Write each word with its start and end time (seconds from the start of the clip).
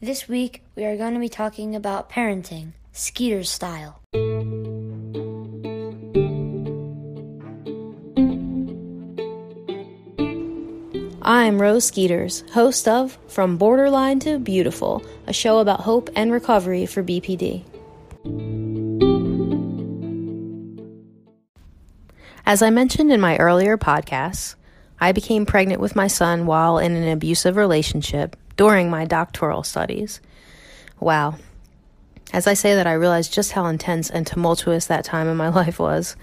This 0.00 0.28
week, 0.28 0.62
we 0.76 0.84
are 0.84 0.96
going 0.96 1.14
to 1.14 1.18
be 1.18 1.28
talking 1.28 1.74
about 1.74 2.08
parenting, 2.08 2.70
Skeeter 2.92 3.42
style. 3.42 4.00
I'm 11.20 11.60
Rose 11.60 11.86
Skeeters, 11.86 12.44
host 12.52 12.86
of 12.86 13.18
From 13.26 13.56
Borderline 13.56 14.20
to 14.20 14.38
Beautiful, 14.38 15.04
a 15.26 15.32
show 15.32 15.58
about 15.58 15.80
hope 15.80 16.10
and 16.14 16.30
recovery 16.30 16.86
for 16.86 17.02
BPD. 17.02 17.64
As 22.46 22.62
I 22.62 22.70
mentioned 22.70 23.10
in 23.10 23.20
my 23.20 23.36
earlier 23.38 23.76
podcasts, 23.76 24.54
I 25.00 25.10
became 25.10 25.44
pregnant 25.44 25.80
with 25.80 25.96
my 25.96 26.06
son 26.06 26.46
while 26.46 26.78
in 26.78 26.94
an 26.94 27.08
abusive 27.08 27.56
relationship 27.56 28.36
during 28.58 28.90
my 28.90 29.06
doctoral 29.06 29.62
studies. 29.62 30.20
Wow. 31.00 31.36
As 32.32 32.46
I 32.46 32.52
say 32.52 32.74
that, 32.74 32.86
I 32.86 32.92
realize 32.92 33.28
just 33.28 33.52
how 33.52 33.66
intense 33.66 34.10
and 34.10 34.26
tumultuous 34.26 34.86
that 34.86 35.04
time 35.04 35.28
in 35.28 35.36
my 35.38 35.48
life 35.62 35.78
was. 35.78 36.16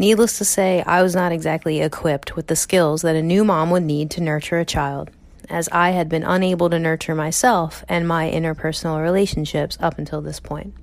Needless 0.00 0.38
to 0.38 0.44
say, 0.44 0.82
I 0.82 1.02
was 1.02 1.14
not 1.14 1.30
exactly 1.30 1.80
equipped 1.80 2.34
with 2.34 2.46
the 2.46 2.56
skills 2.56 3.02
that 3.02 3.16
a 3.16 3.22
new 3.22 3.44
mom 3.44 3.70
would 3.70 3.82
need 3.82 4.10
to 4.12 4.22
nurture 4.22 4.58
a 4.58 4.64
child, 4.64 5.10
as 5.50 5.68
I 5.70 5.90
had 5.90 6.08
been 6.08 6.24
unable 6.24 6.70
to 6.70 6.78
nurture 6.78 7.14
myself 7.14 7.84
and 7.88 8.08
my 8.08 8.30
interpersonal 8.30 9.02
relationships 9.02 9.76
up 9.80 9.98
until 9.98 10.22
this 10.22 10.40
point. 10.40 10.74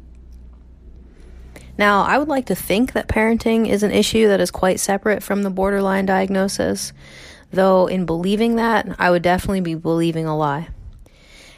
Now, 1.77 2.03
I 2.03 2.17
would 2.17 2.29
like 2.29 2.45
to 2.45 2.55
think 2.55 2.93
that 2.93 3.07
parenting 3.07 3.67
is 3.67 3.83
an 3.83 3.91
issue 3.91 4.27
that 4.27 4.39
is 4.39 4.51
quite 4.51 4.79
separate 4.79 5.23
from 5.23 5.43
the 5.43 5.49
borderline 5.49 6.05
diagnosis, 6.05 6.93
though 7.51 7.87
in 7.87 8.05
believing 8.05 8.55
that, 8.57 8.95
I 8.99 9.09
would 9.09 9.23
definitely 9.23 9.61
be 9.61 9.75
believing 9.75 10.25
a 10.25 10.37
lie. 10.37 10.69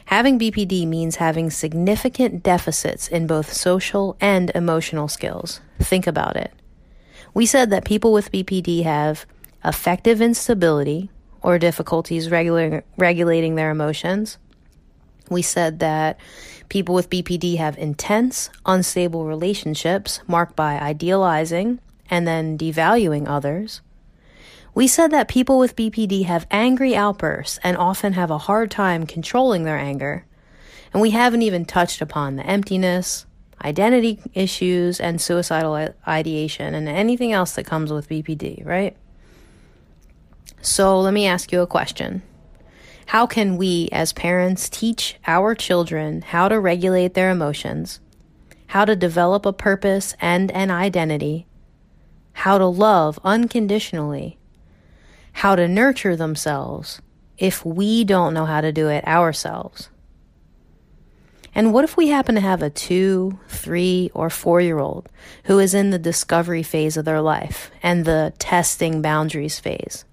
Having 0.08 0.38
BPD 0.38 0.86
means 0.86 1.16
having 1.16 1.50
significant 1.50 2.42
deficits 2.42 3.08
in 3.08 3.26
both 3.26 3.52
social 3.52 4.16
and 4.22 4.50
emotional 4.54 5.06
skills. 5.06 5.60
Think 5.80 6.06
about 6.06 6.34
it. 6.34 6.50
We 7.34 7.44
said 7.44 7.68
that 7.68 7.84
people 7.84 8.14
with 8.14 8.32
BPD 8.32 8.84
have 8.84 9.26
affective 9.62 10.22
instability 10.22 11.10
or 11.42 11.58
difficulties 11.58 12.30
regulating, 12.30 12.82
regulating 12.96 13.56
their 13.56 13.70
emotions. 13.70 14.38
We 15.28 15.42
said 15.42 15.78
that 15.80 16.18
people 16.70 16.94
with 16.94 17.10
BPD 17.10 17.58
have 17.58 17.76
intense, 17.76 18.48
unstable 18.64 19.26
relationships 19.26 20.20
marked 20.26 20.56
by 20.56 20.78
idealizing 20.78 21.80
and 22.08 22.26
then 22.26 22.56
devaluing 22.56 23.28
others. 23.28 23.82
We 24.78 24.86
said 24.86 25.10
that 25.10 25.26
people 25.26 25.58
with 25.58 25.74
BPD 25.74 26.26
have 26.26 26.46
angry 26.52 26.94
outbursts 26.94 27.58
and 27.64 27.76
often 27.76 28.12
have 28.12 28.30
a 28.30 28.38
hard 28.38 28.70
time 28.70 29.06
controlling 29.06 29.64
their 29.64 29.76
anger. 29.76 30.24
And 30.92 31.02
we 31.02 31.10
haven't 31.10 31.42
even 31.42 31.64
touched 31.64 32.00
upon 32.00 32.36
the 32.36 32.46
emptiness, 32.46 33.26
identity 33.60 34.20
issues, 34.34 35.00
and 35.00 35.20
suicidal 35.20 35.92
ideation 36.06 36.76
and 36.76 36.88
anything 36.88 37.32
else 37.32 37.56
that 37.56 37.66
comes 37.66 37.92
with 37.92 38.08
BPD, 38.08 38.64
right? 38.64 38.96
So 40.62 41.00
let 41.00 41.12
me 41.12 41.26
ask 41.26 41.50
you 41.50 41.60
a 41.60 41.66
question. 41.66 42.22
How 43.06 43.26
can 43.26 43.56
we, 43.56 43.88
as 43.90 44.12
parents, 44.12 44.68
teach 44.68 45.16
our 45.26 45.56
children 45.56 46.22
how 46.22 46.48
to 46.48 46.60
regulate 46.60 47.14
their 47.14 47.30
emotions, 47.30 47.98
how 48.68 48.84
to 48.84 48.94
develop 48.94 49.44
a 49.44 49.52
purpose 49.52 50.14
and 50.20 50.52
an 50.52 50.70
identity, 50.70 51.48
how 52.32 52.58
to 52.58 52.66
love 52.66 53.18
unconditionally, 53.24 54.38
how 55.38 55.54
to 55.54 55.68
nurture 55.68 56.16
themselves 56.16 57.00
if 57.38 57.64
we 57.64 58.02
don't 58.02 58.34
know 58.34 58.44
how 58.44 58.60
to 58.60 58.72
do 58.72 58.88
it 58.88 59.06
ourselves? 59.06 59.88
And 61.54 61.72
what 61.72 61.84
if 61.84 61.96
we 61.96 62.08
happen 62.08 62.34
to 62.34 62.40
have 62.40 62.60
a 62.60 62.70
two, 62.70 63.38
three, 63.46 64.10
or 64.14 64.30
four 64.30 64.60
year 64.60 64.80
old 64.80 65.08
who 65.44 65.60
is 65.60 65.74
in 65.74 65.90
the 65.90 65.98
discovery 65.98 66.64
phase 66.64 66.96
of 66.96 67.04
their 67.04 67.20
life 67.20 67.70
and 67.84 68.04
the 68.04 68.32
testing 68.40 69.00
boundaries 69.00 69.60
phase? 69.60 70.04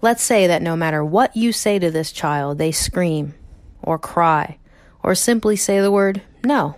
Let's 0.00 0.22
say 0.22 0.46
that 0.46 0.62
no 0.62 0.76
matter 0.76 1.04
what 1.04 1.34
you 1.34 1.50
say 1.50 1.80
to 1.80 1.90
this 1.90 2.12
child, 2.12 2.58
they 2.58 2.70
scream 2.70 3.34
or 3.82 3.98
cry 3.98 4.58
or 5.02 5.16
simply 5.16 5.56
say 5.56 5.80
the 5.80 5.90
word 5.90 6.22
no. 6.44 6.76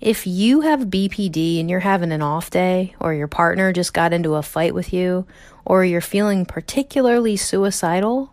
If 0.00 0.26
you 0.26 0.62
have 0.62 0.86
BPD 0.86 1.60
and 1.60 1.68
you're 1.68 1.80
having 1.80 2.10
an 2.10 2.22
off 2.22 2.48
day, 2.48 2.94
or 2.98 3.12
your 3.12 3.28
partner 3.28 3.70
just 3.70 3.92
got 3.92 4.14
into 4.14 4.34
a 4.34 4.42
fight 4.42 4.74
with 4.74 4.94
you, 4.94 5.26
or 5.66 5.84
you're 5.84 6.00
feeling 6.00 6.46
particularly 6.46 7.36
suicidal, 7.36 8.32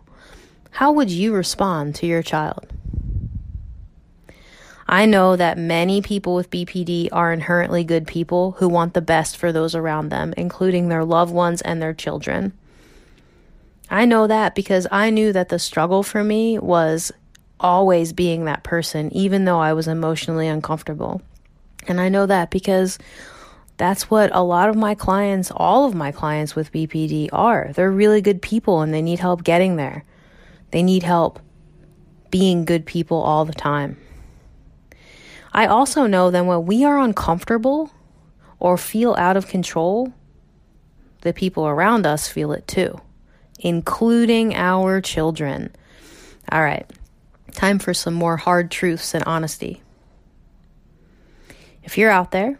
how 0.70 0.92
would 0.92 1.10
you 1.10 1.34
respond 1.34 1.94
to 1.96 2.06
your 2.06 2.22
child? 2.22 2.72
I 4.88 5.04
know 5.04 5.36
that 5.36 5.58
many 5.58 6.00
people 6.00 6.34
with 6.34 6.48
BPD 6.48 7.10
are 7.12 7.34
inherently 7.34 7.84
good 7.84 8.06
people 8.06 8.52
who 8.52 8.68
want 8.70 8.94
the 8.94 9.02
best 9.02 9.36
for 9.36 9.52
those 9.52 9.74
around 9.74 10.08
them, 10.08 10.32
including 10.38 10.88
their 10.88 11.04
loved 11.04 11.34
ones 11.34 11.60
and 11.60 11.82
their 11.82 11.92
children. 11.92 12.54
I 13.90 14.06
know 14.06 14.26
that 14.26 14.54
because 14.54 14.86
I 14.90 15.10
knew 15.10 15.34
that 15.34 15.50
the 15.50 15.58
struggle 15.58 16.02
for 16.02 16.24
me 16.24 16.58
was 16.58 17.12
always 17.60 18.14
being 18.14 18.46
that 18.46 18.62
person, 18.62 19.12
even 19.12 19.44
though 19.44 19.60
I 19.60 19.74
was 19.74 19.86
emotionally 19.86 20.48
uncomfortable. 20.48 21.20
And 21.86 22.00
I 22.00 22.08
know 22.08 22.26
that 22.26 22.50
because 22.50 22.98
that's 23.76 24.10
what 24.10 24.34
a 24.34 24.42
lot 24.42 24.68
of 24.68 24.76
my 24.76 24.94
clients, 24.94 25.52
all 25.54 25.84
of 25.84 25.94
my 25.94 26.10
clients 26.10 26.56
with 26.56 26.72
BPD 26.72 27.28
are. 27.32 27.70
They're 27.74 27.90
really 27.90 28.20
good 28.20 28.42
people 28.42 28.82
and 28.82 28.92
they 28.92 29.02
need 29.02 29.20
help 29.20 29.44
getting 29.44 29.76
there. 29.76 30.04
They 30.72 30.82
need 30.82 31.04
help 31.04 31.40
being 32.30 32.64
good 32.64 32.84
people 32.84 33.18
all 33.22 33.44
the 33.44 33.52
time. 33.52 33.96
I 35.52 35.66
also 35.66 36.06
know 36.06 36.30
that 36.30 36.44
when 36.44 36.66
we 36.66 36.84
are 36.84 36.98
uncomfortable 36.98 37.90
or 38.58 38.76
feel 38.76 39.14
out 39.14 39.36
of 39.36 39.48
control, 39.48 40.12
the 41.22 41.32
people 41.32 41.66
around 41.66 42.06
us 42.06 42.28
feel 42.28 42.52
it 42.52 42.66
too, 42.66 43.00
including 43.58 44.54
our 44.54 45.00
children. 45.00 45.74
All 46.50 46.62
right, 46.62 46.88
time 47.52 47.78
for 47.78 47.94
some 47.94 48.14
more 48.14 48.36
hard 48.36 48.70
truths 48.70 49.14
and 49.14 49.24
honesty. 49.24 49.82
If 51.88 51.96
you're 51.96 52.10
out 52.10 52.32
there 52.32 52.58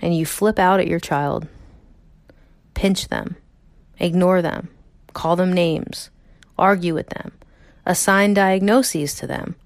and 0.00 0.16
you 0.16 0.24
flip 0.24 0.58
out 0.58 0.80
at 0.80 0.86
your 0.86 1.00
child, 1.00 1.46
pinch 2.72 3.08
them, 3.08 3.36
ignore 3.98 4.40
them, 4.40 4.70
call 5.12 5.36
them 5.36 5.52
names, 5.52 6.08
argue 6.58 6.94
with 6.94 7.10
them, 7.10 7.32
assign 7.84 8.32
diagnoses 8.32 9.14
to 9.16 9.26
them, 9.26 9.56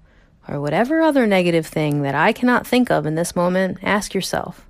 or 0.49 0.59
whatever 0.59 0.99
other 0.99 1.25
negative 1.25 1.65
thing 1.65 2.01
that 2.01 2.13
I 2.13 2.33
cannot 2.33 2.67
think 2.67 2.91
of 2.91 3.05
in 3.05 3.15
this 3.15 3.37
moment, 3.37 3.77
ask 3.81 4.13
yourself 4.13 4.65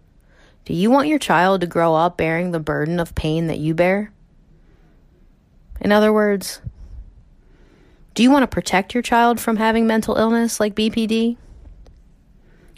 Do 0.66 0.76
you 0.76 0.92
want 0.92 1.08
your 1.08 1.18
child 1.18 1.62
to 1.62 1.68
grow 1.68 1.96
up 1.96 2.16
bearing 2.16 2.52
the 2.52 2.60
burden 2.60 3.00
of 3.00 3.16
pain 3.16 3.48
that 3.48 3.58
you 3.58 3.74
bear? 3.74 4.12
In 5.82 5.92
other 5.92 6.14
words, 6.14 6.62
do 8.14 8.22
you 8.22 8.30
want 8.30 8.44
to 8.44 8.48
protect 8.56 8.94
your 8.94 9.02
child 9.02 9.40
from 9.40 9.58
having 9.58 9.88
mental 9.88 10.18
illness 10.18 10.60
like 10.60 10.76
BPD? 10.76 11.38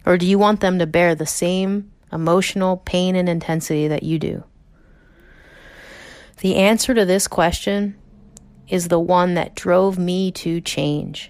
Or 0.07 0.17
do 0.17 0.25
you 0.25 0.39
want 0.39 0.61
them 0.61 0.79
to 0.79 0.87
bear 0.87 1.15
the 1.15 1.25
same 1.25 1.91
emotional 2.13 2.77
pain 2.77 3.17
and 3.17 3.27
intensity 3.27 3.89
that 3.89 4.03
you 4.03 4.17
do? 4.17 4.45
The 6.37 6.55
answer 6.55 6.93
to 6.93 7.03
this 7.03 7.27
question 7.27 7.97
is 8.69 8.87
the 8.87 9.01
one 9.01 9.33
that 9.33 9.53
drove 9.53 9.99
me 9.99 10.31
to 10.31 10.61
change. 10.61 11.29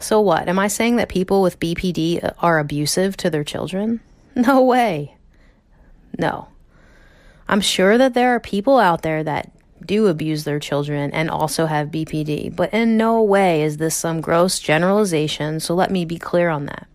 So, 0.00 0.20
what? 0.20 0.48
Am 0.48 0.58
I 0.58 0.66
saying 0.66 0.96
that 0.96 1.08
people 1.08 1.42
with 1.42 1.60
BPD 1.60 2.34
are 2.40 2.58
abusive 2.58 3.16
to 3.18 3.30
their 3.30 3.44
children? 3.44 4.00
No 4.34 4.62
way. 4.62 5.16
No. 6.18 6.48
I'm 7.46 7.60
sure 7.60 7.98
that 7.98 8.14
there 8.14 8.34
are 8.34 8.40
people 8.40 8.78
out 8.78 9.02
there 9.02 9.22
that 9.22 9.52
do 9.84 10.06
abuse 10.06 10.44
their 10.44 10.58
children 10.58 11.10
and 11.12 11.30
also 11.30 11.66
have 11.66 11.88
BPD, 11.88 12.54
but 12.54 12.72
in 12.72 12.96
no 12.96 13.22
way 13.22 13.62
is 13.62 13.76
this 13.76 13.94
some 13.94 14.20
gross 14.20 14.58
generalization, 14.58 15.60
so 15.60 15.74
let 15.74 15.90
me 15.90 16.04
be 16.04 16.18
clear 16.18 16.48
on 16.48 16.66
that. 16.66 16.86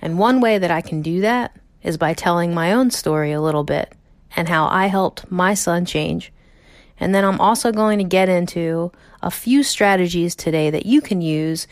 And 0.00 0.18
one 0.18 0.40
way 0.40 0.58
that 0.58 0.70
I 0.70 0.80
can 0.80 1.02
do 1.02 1.20
that 1.22 1.56
is 1.82 1.96
by 1.96 2.14
telling 2.14 2.54
my 2.54 2.72
own 2.72 2.90
story 2.90 3.32
a 3.32 3.40
little 3.40 3.64
bit 3.64 3.92
and 4.36 4.48
how 4.48 4.66
I 4.66 4.86
helped 4.86 5.30
my 5.30 5.54
son 5.54 5.84
change. 5.84 6.32
And 7.00 7.14
then 7.14 7.24
I'm 7.24 7.40
also 7.40 7.72
going 7.72 7.98
to 7.98 8.04
get 8.04 8.28
into 8.28 8.92
a 9.22 9.30
few 9.30 9.62
strategies 9.62 10.34
today 10.34 10.70
that 10.70 10.86
you 10.86 11.00
can 11.00 11.20
use 11.20 11.66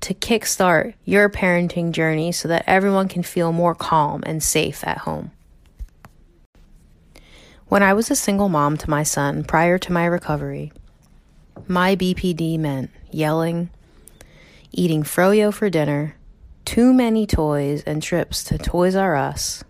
to 0.00 0.14
kickstart 0.14 0.94
your 1.04 1.28
parenting 1.28 1.92
journey 1.92 2.32
so 2.32 2.48
that 2.48 2.64
everyone 2.66 3.08
can 3.08 3.22
feel 3.22 3.52
more 3.52 3.74
calm 3.74 4.22
and 4.26 4.42
safe 4.42 4.84
at 4.84 4.98
home. 4.98 5.30
When 7.72 7.82
I 7.82 7.94
was 7.94 8.10
a 8.10 8.16
single 8.16 8.50
mom 8.50 8.76
to 8.76 8.90
my 8.90 9.02
son 9.02 9.44
prior 9.44 9.78
to 9.78 9.92
my 9.94 10.04
recovery, 10.04 10.74
my 11.66 11.96
BPD 11.96 12.58
meant 12.58 12.90
yelling, 13.10 13.70
eating 14.72 15.02
froyo 15.02 15.54
for 15.54 15.70
dinner, 15.70 16.14
too 16.66 16.92
many 16.92 17.26
toys 17.26 17.82
and 17.86 18.02
trips 18.02 18.44
to 18.44 18.58
Toys 18.58 18.94
R 18.94 19.16
Us, 19.16 19.64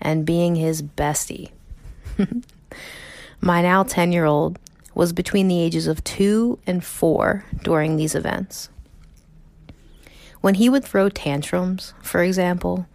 and 0.00 0.24
being 0.24 0.54
his 0.54 0.80
bestie. 0.80 1.50
My 3.40 3.62
now 3.62 3.82
10 3.82 4.12
year 4.12 4.26
old 4.26 4.60
was 4.94 5.12
between 5.12 5.48
the 5.48 5.60
ages 5.60 5.88
of 5.88 6.04
two 6.04 6.60
and 6.68 6.84
four 6.84 7.46
during 7.64 7.96
these 7.96 8.14
events. 8.14 8.68
When 10.40 10.54
he 10.54 10.68
would 10.68 10.84
throw 10.84 11.08
tantrums, 11.08 11.94
for 12.00 12.22
example, 12.22 12.86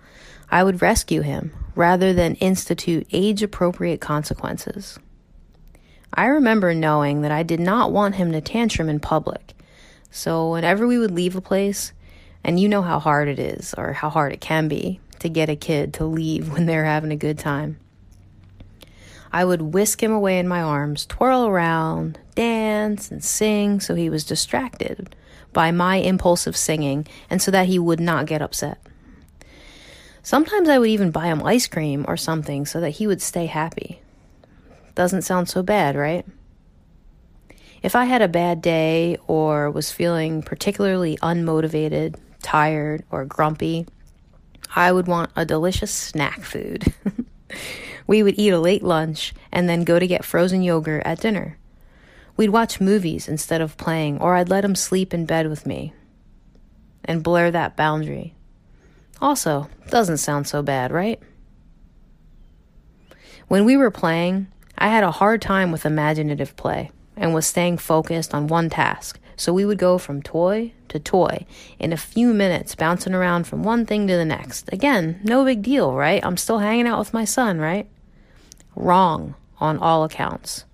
I 0.49 0.63
would 0.63 0.81
rescue 0.81 1.23
him 1.23 1.51
rather 1.79 2.11
than 2.11 2.35
institute 2.35 3.07
age 3.13 3.41
appropriate 3.41 4.01
consequences. 4.01 4.99
I 6.13 6.25
remember 6.25 6.73
knowing 6.73 7.21
that 7.21 7.31
I 7.31 7.41
did 7.43 7.61
not 7.61 7.93
want 7.93 8.15
him 8.15 8.33
to 8.33 8.41
tantrum 8.41 8.89
in 8.89 8.99
public, 8.99 9.53
so 10.11 10.51
whenever 10.51 10.85
we 10.85 10.97
would 10.97 11.11
leave 11.11 11.37
a 11.37 11.41
place, 11.41 11.93
and 12.43 12.59
you 12.59 12.67
know 12.67 12.81
how 12.81 12.99
hard 12.99 13.29
it 13.29 13.39
is, 13.39 13.73
or 13.77 13.93
how 13.93 14.09
hard 14.09 14.33
it 14.33 14.41
can 14.41 14.67
be, 14.67 14.99
to 15.19 15.29
get 15.29 15.49
a 15.49 15.55
kid 15.55 15.93
to 15.93 16.05
leave 16.05 16.49
when 16.53 16.65
they're 16.65 16.83
having 16.83 17.13
a 17.13 17.15
good 17.15 17.39
time. 17.39 17.79
I 19.31 19.45
would 19.45 19.61
whisk 19.61 20.03
him 20.03 20.11
away 20.11 20.37
in 20.37 20.49
my 20.49 20.61
arms, 20.61 21.05
twirl 21.05 21.47
around, 21.47 22.19
dance, 22.35 23.09
and 23.09 23.23
sing 23.23 23.79
so 23.79 23.95
he 23.95 24.09
was 24.09 24.25
distracted 24.25 25.15
by 25.53 25.71
my 25.71 25.95
impulsive 25.95 26.57
singing 26.57 27.07
and 27.29 27.41
so 27.41 27.51
that 27.51 27.67
he 27.67 27.79
would 27.79 28.01
not 28.01 28.25
get 28.25 28.41
upset. 28.41 28.79
Sometimes 30.21 30.69
I 30.69 30.77
would 30.77 30.89
even 30.89 31.11
buy 31.11 31.27
him 31.27 31.43
ice 31.43 31.67
cream 31.67 32.05
or 32.07 32.17
something 32.17 32.65
so 32.65 32.79
that 32.81 32.91
he 32.91 33.07
would 33.07 33.21
stay 33.21 33.45
happy. 33.45 34.01
Doesn't 34.95 35.21
sound 35.21 35.49
so 35.49 35.63
bad, 35.63 35.95
right? 35.95 36.25
If 37.81 37.95
I 37.95 38.05
had 38.05 38.21
a 38.21 38.27
bad 38.27 38.61
day 38.61 39.17
or 39.27 39.71
was 39.71 39.91
feeling 39.91 40.41
particularly 40.41 41.17
unmotivated, 41.17 42.15
tired, 42.41 43.05
or 43.09 43.23
grumpy, 43.23 43.87
I 44.75 44.91
would 44.91 45.07
want 45.07 45.31
a 45.35 45.45
delicious 45.45 45.91
snack 45.91 46.41
food. 46.41 46.93
we 48.07 48.21
would 48.21 48.37
eat 48.37 48.49
a 48.49 48.59
late 48.59 48.83
lunch 48.83 49.33
and 49.51 49.69
then 49.69 49.83
go 49.85 49.97
to 49.97 50.07
get 50.07 50.25
frozen 50.25 50.61
yogurt 50.61 51.03
at 51.05 51.21
dinner. 51.21 51.57
We'd 52.35 52.49
watch 52.49 52.81
movies 52.81 53.27
instead 53.27 53.61
of 53.61 53.77
playing, 53.77 54.19
or 54.19 54.35
I'd 54.35 54.49
let 54.49 54.65
him 54.65 54.75
sleep 54.75 55.13
in 55.13 55.25
bed 55.25 55.47
with 55.49 55.65
me 55.65 55.93
and 57.05 57.23
blur 57.23 57.51
that 57.51 57.75
boundary. 57.75 58.35
Also, 59.21 59.69
doesn't 59.89 60.17
sound 60.17 60.47
so 60.47 60.61
bad, 60.61 60.91
right? 60.91 61.19
When 63.47 63.65
we 63.65 63.75
were 63.77 63.91
playing, 63.91 64.47
I 64.77 64.89
had 64.89 65.03
a 65.03 65.11
hard 65.11 65.41
time 65.41 65.71
with 65.71 65.85
imaginative 65.85 66.55
play 66.55 66.91
and 67.17 67.33
was 67.33 67.45
staying 67.45 67.79
focused 67.79 68.33
on 68.33 68.47
one 68.47 68.69
task, 68.69 69.19
so 69.35 69.51
we 69.51 69.65
would 69.65 69.77
go 69.77 69.97
from 69.97 70.21
toy 70.21 70.71
to 70.87 70.99
toy 70.99 71.45
in 71.79 71.91
a 71.91 71.97
few 71.97 72.33
minutes, 72.33 72.75
bouncing 72.75 73.13
around 73.13 73.45
from 73.45 73.63
one 73.63 73.85
thing 73.85 74.07
to 74.07 74.15
the 74.15 74.25
next. 74.25 74.71
Again, 74.71 75.19
no 75.23 75.43
big 75.43 75.61
deal, 75.61 75.93
right? 75.93 76.23
I'm 76.23 76.37
still 76.37 76.59
hanging 76.59 76.87
out 76.87 76.99
with 76.99 77.13
my 77.13 77.25
son, 77.25 77.59
right? 77.59 77.89
Wrong 78.75 79.35
on 79.59 79.77
all 79.77 80.03
accounts. 80.03 80.65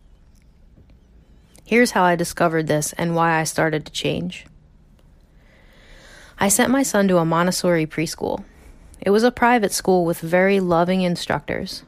Here's 1.66 1.92
how 1.92 2.04
I 2.04 2.16
discovered 2.16 2.68
this 2.68 2.94
and 2.94 3.16
why 3.16 3.40
I 3.40 3.44
started 3.44 3.86
to 3.86 3.92
change. 3.92 4.46
I 6.38 6.50
sent 6.50 6.72
my 6.72 6.84
son 6.84 7.08
to 7.08 7.18
a 7.18 7.26
Montessori 7.26 7.86
preschool. 7.86 8.44
It 9.02 9.12
was 9.12 9.24
a 9.24 9.32
private 9.32 9.72
school 9.72 10.06
with 10.06 10.20
very 10.20 10.60
loving 10.60 11.02
instructors. 11.02 11.84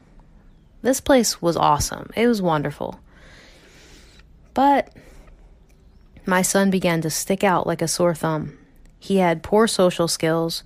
This 0.81 1.01
place 1.01 1.41
was 1.41 1.57
awesome. 1.57 2.09
It 2.15 2.27
was 2.27 2.41
wonderful. 2.41 2.99
But 4.53 4.93
my 6.25 6.41
son 6.41 6.69
began 6.69 7.01
to 7.01 7.09
stick 7.09 7.43
out 7.43 7.67
like 7.67 7.81
a 7.81 7.87
sore 7.87 8.15
thumb. 8.15 8.57
He 8.99 9.17
had 9.17 9.43
poor 9.43 9.67
social 9.67 10.07
skills, 10.07 10.63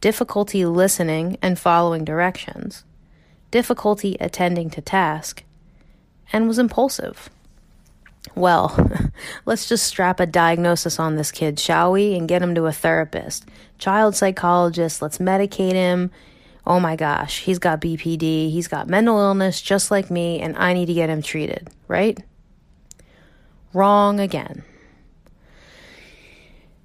difficulty 0.00 0.64
listening 0.64 1.38
and 1.42 1.58
following 1.58 2.04
directions, 2.04 2.84
difficulty 3.50 4.16
attending 4.20 4.70
to 4.70 4.80
task, 4.80 5.44
and 6.32 6.46
was 6.46 6.58
impulsive. 6.58 7.30
Well, 8.34 8.90
let's 9.46 9.68
just 9.68 9.86
strap 9.86 10.20
a 10.20 10.26
diagnosis 10.26 10.98
on 10.98 11.16
this 11.16 11.32
kid, 11.32 11.58
shall 11.58 11.92
we? 11.92 12.14
And 12.14 12.28
get 12.28 12.42
him 12.42 12.54
to 12.54 12.66
a 12.66 12.72
therapist, 12.72 13.46
child 13.78 14.14
psychologist. 14.14 15.00
Let's 15.00 15.18
medicate 15.18 15.72
him. 15.72 16.10
Oh 16.66 16.80
my 16.80 16.96
gosh, 16.96 17.42
he's 17.42 17.60
got 17.60 17.80
BPD. 17.80 18.50
He's 18.50 18.66
got 18.66 18.88
mental 18.88 19.18
illness 19.18 19.62
just 19.62 19.90
like 19.90 20.10
me, 20.10 20.40
and 20.40 20.56
I 20.56 20.72
need 20.72 20.86
to 20.86 20.94
get 20.94 21.08
him 21.08 21.22
treated, 21.22 21.70
right? 21.86 22.18
Wrong 23.72 24.18
again. 24.18 24.64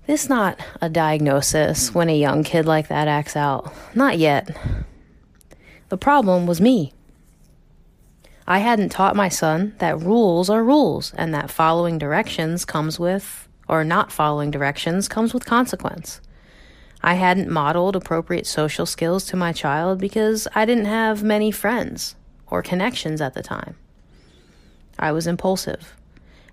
It's 0.07 0.29
not 0.29 0.59
a 0.81 0.89
diagnosis 0.89 1.95
when 1.95 2.09
a 2.09 2.17
young 2.17 2.43
kid 2.43 2.65
like 2.65 2.89
that 2.89 3.07
acts 3.07 3.35
out. 3.35 3.73
Not 3.95 4.17
yet. 4.17 4.55
The 5.89 5.97
problem 5.97 6.45
was 6.45 6.59
me. 6.59 6.93
I 8.51 8.57
hadn't 8.57 8.89
taught 8.89 9.15
my 9.15 9.29
son 9.29 9.75
that 9.77 10.01
rules 10.01 10.49
are 10.49 10.61
rules 10.61 11.13
and 11.15 11.33
that 11.33 11.49
following 11.49 11.97
directions 11.97 12.65
comes 12.65 12.99
with, 12.99 13.47
or 13.69 13.85
not 13.85 14.11
following 14.11 14.51
directions 14.51 15.07
comes 15.07 15.33
with 15.33 15.45
consequence. 15.45 16.19
I 17.01 17.13
hadn't 17.13 17.49
modeled 17.49 17.95
appropriate 17.95 18.45
social 18.45 18.85
skills 18.85 19.25
to 19.27 19.37
my 19.37 19.53
child 19.53 20.01
because 20.01 20.49
I 20.53 20.65
didn't 20.65 20.87
have 20.87 21.23
many 21.23 21.49
friends 21.49 22.17
or 22.47 22.61
connections 22.61 23.21
at 23.21 23.35
the 23.35 23.41
time. 23.41 23.77
I 24.99 25.13
was 25.13 25.27
impulsive 25.27 25.95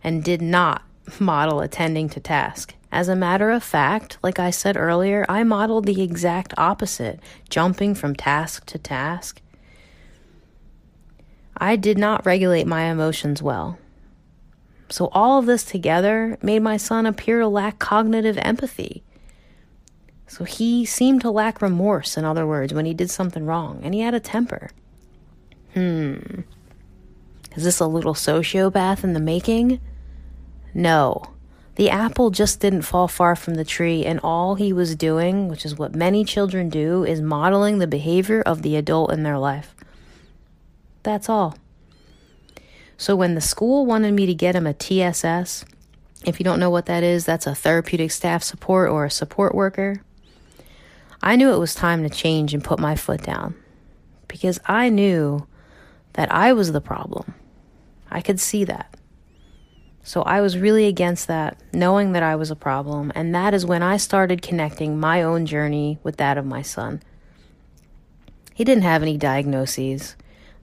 and 0.05 0.23
did 0.23 0.41
not 0.41 0.83
model 1.19 1.61
attending 1.61 2.09
to 2.11 2.21
task. 2.21 2.77
As 2.93 3.09
a 3.09 3.17
matter 3.17 3.51
of 3.51 3.65
fact, 3.65 4.19
like 4.23 4.39
I 4.39 4.51
said 4.51 4.77
earlier, 4.77 5.27
I 5.29 5.43
modeled 5.43 5.87
the 5.87 6.01
exact 6.01 6.55
opposite, 6.57 7.19
jumping 7.51 7.97
from 7.97 8.15
task 8.15 8.67
to 8.67 8.79
task. 8.79 9.43
I 11.59 11.77
did 11.77 11.99
not 11.99 12.25
regulate 12.25 12.67
my 12.67 12.85
emotions 12.85 13.43
well. 13.43 13.79
So, 14.91 15.11
all 15.13 15.39
of 15.39 15.47
this 15.47 15.65
together 15.65 16.39
made 16.41 16.63
my 16.63 16.77
son 16.77 17.05
appear 17.05 17.41
to 17.41 17.49
lack 17.49 17.79
cognitive 17.79 18.39
empathy. 18.39 19.03
So, 20.27 20.45
he 20.45 20.85
seemed 20.85 21.21
to 21.23 21.31
lack 21.31 21.61
remorse, 21.61 22.17
in 22.17 22.25
other 22.25 22.47
words, 22.47 22.73
when 22.73 22.87
he 22.87 22.95
did 22.95 23.11
something 23.11 23.45
wrong, 23.45 23.81
and 23.83 23.93
he 23.93 24.01
had 24.01 24.15
a 24.15 24.21
temper. 24.21 24.71
Hmm. 25.75 26.41
Is 27.55 27.65
this 27.65 27.81
a 27.81 27.87
little 27.87 28.15
sociopath 28.15 29.05
in 29.05 29.13
the 29.13 29.21
making? 29.21 29.81
No. 30.73 31.23
The 31.75 31.91
apple 31.91 32.31
just 32.31 32.61
didn't 32.61 32.83
fall 32.83 33.09
far 33.09 33.37
from 33.37 33.55
the 33.55 33.65
tree, 33.65 34.05
and 34.05 34.21
all 34.23 34.55
he 34.55 34.73
was 34.73 34.97
doing, 34.97 35.49
which 35.49 35.65
is 35.65 35.77
what 35.77 35.95
many 35.95 36.25
children 36.25 36.69
do, 36.69 37.05
is 37.05 37.21
modeling 37.21 37.79
the 37.79 37.87
behavior 37.87 38.43
of 38.43 38.63
the 38.63 38.77
adult 38.77 39.13
in 39.13 39.23
their 39.23 39.39
life. 39.39 39.75
That's 41.09 41.31
all. 41.31 41.57
So 42.99 43.17
when 43.17 43.35
the 43.35 43.41
school 43.41 43.87
wanted 43.87 44.13
me 44.13 44.27
to 44.27 44.35
get 44.35 44.55
him 44.55 44.67
a 44.67 44.75
TSS, 44.75 45.65
if 46.27 46.39
you 46.39 46.45
don't 46.45 46.61
know 46.61 46.69
what 46.69 46.85
that 46.85 47.03
is, 47.03 47.25
that's 47.25 47.47
a 47.47 47.55
therapeutic 47.55 48.11
staff 48.11 48.43
support 48.43 48.91
or 48.91 49.07
a 49.07 49.11
support 49.11 49.55
worker. 49.55 50.03
I 51.23 51.37
knew 51.37 51.51
it 51.51 51.59
was 51.59 51.75
time 51.75 52.03
to 52.03 52.11
change 52.11 52.53
and 52.53 52.63
put 52.63 52.79
my 52.79 52.95
foot 52.95 53.23
down 53.23 53.55
because 54.27 54.61
I 54.67 54.91
knew 54.91 55.47
that 56.13 56.31
I 56.31 56.53
was 56.53 56.73
the 56.73 56.81
problem. 56.83 57.33
I 58.11 58.21
could 58.21 58.39
see 58.39 58.65
that. 58.65 58.95
So 60.03 60.21
I 60.21 60.43
was 60.43 60.59
really 60.59 60.89
against 60.89 61.27
that, 61.29 61.59
knowing 61.73 62.13
that 62.13 62.23
I 62.23 62.37
was 62.37 62.51
a 62.51 62.55
problem, 62.55 63.13
and 63.15 63.35
that 63.35 63.55
is 63.55 63.65
when 63.65 63.83
I 63.83 63.97
started 63.97 64.43
connecting 64.43 65.01
my 65.01 65.23
own 65.23 65.47
journey 65.47 65.99
with 66.03 66.19
that 66.19 66.37
of 66.37 66.45
my 66.45 66.61
son. 66.61 67.03
He 68.53 68.63
didn't 68.63 68.85
have 68.85 69.01
any 69.01 69.17
diagnoses. 69.17 70.15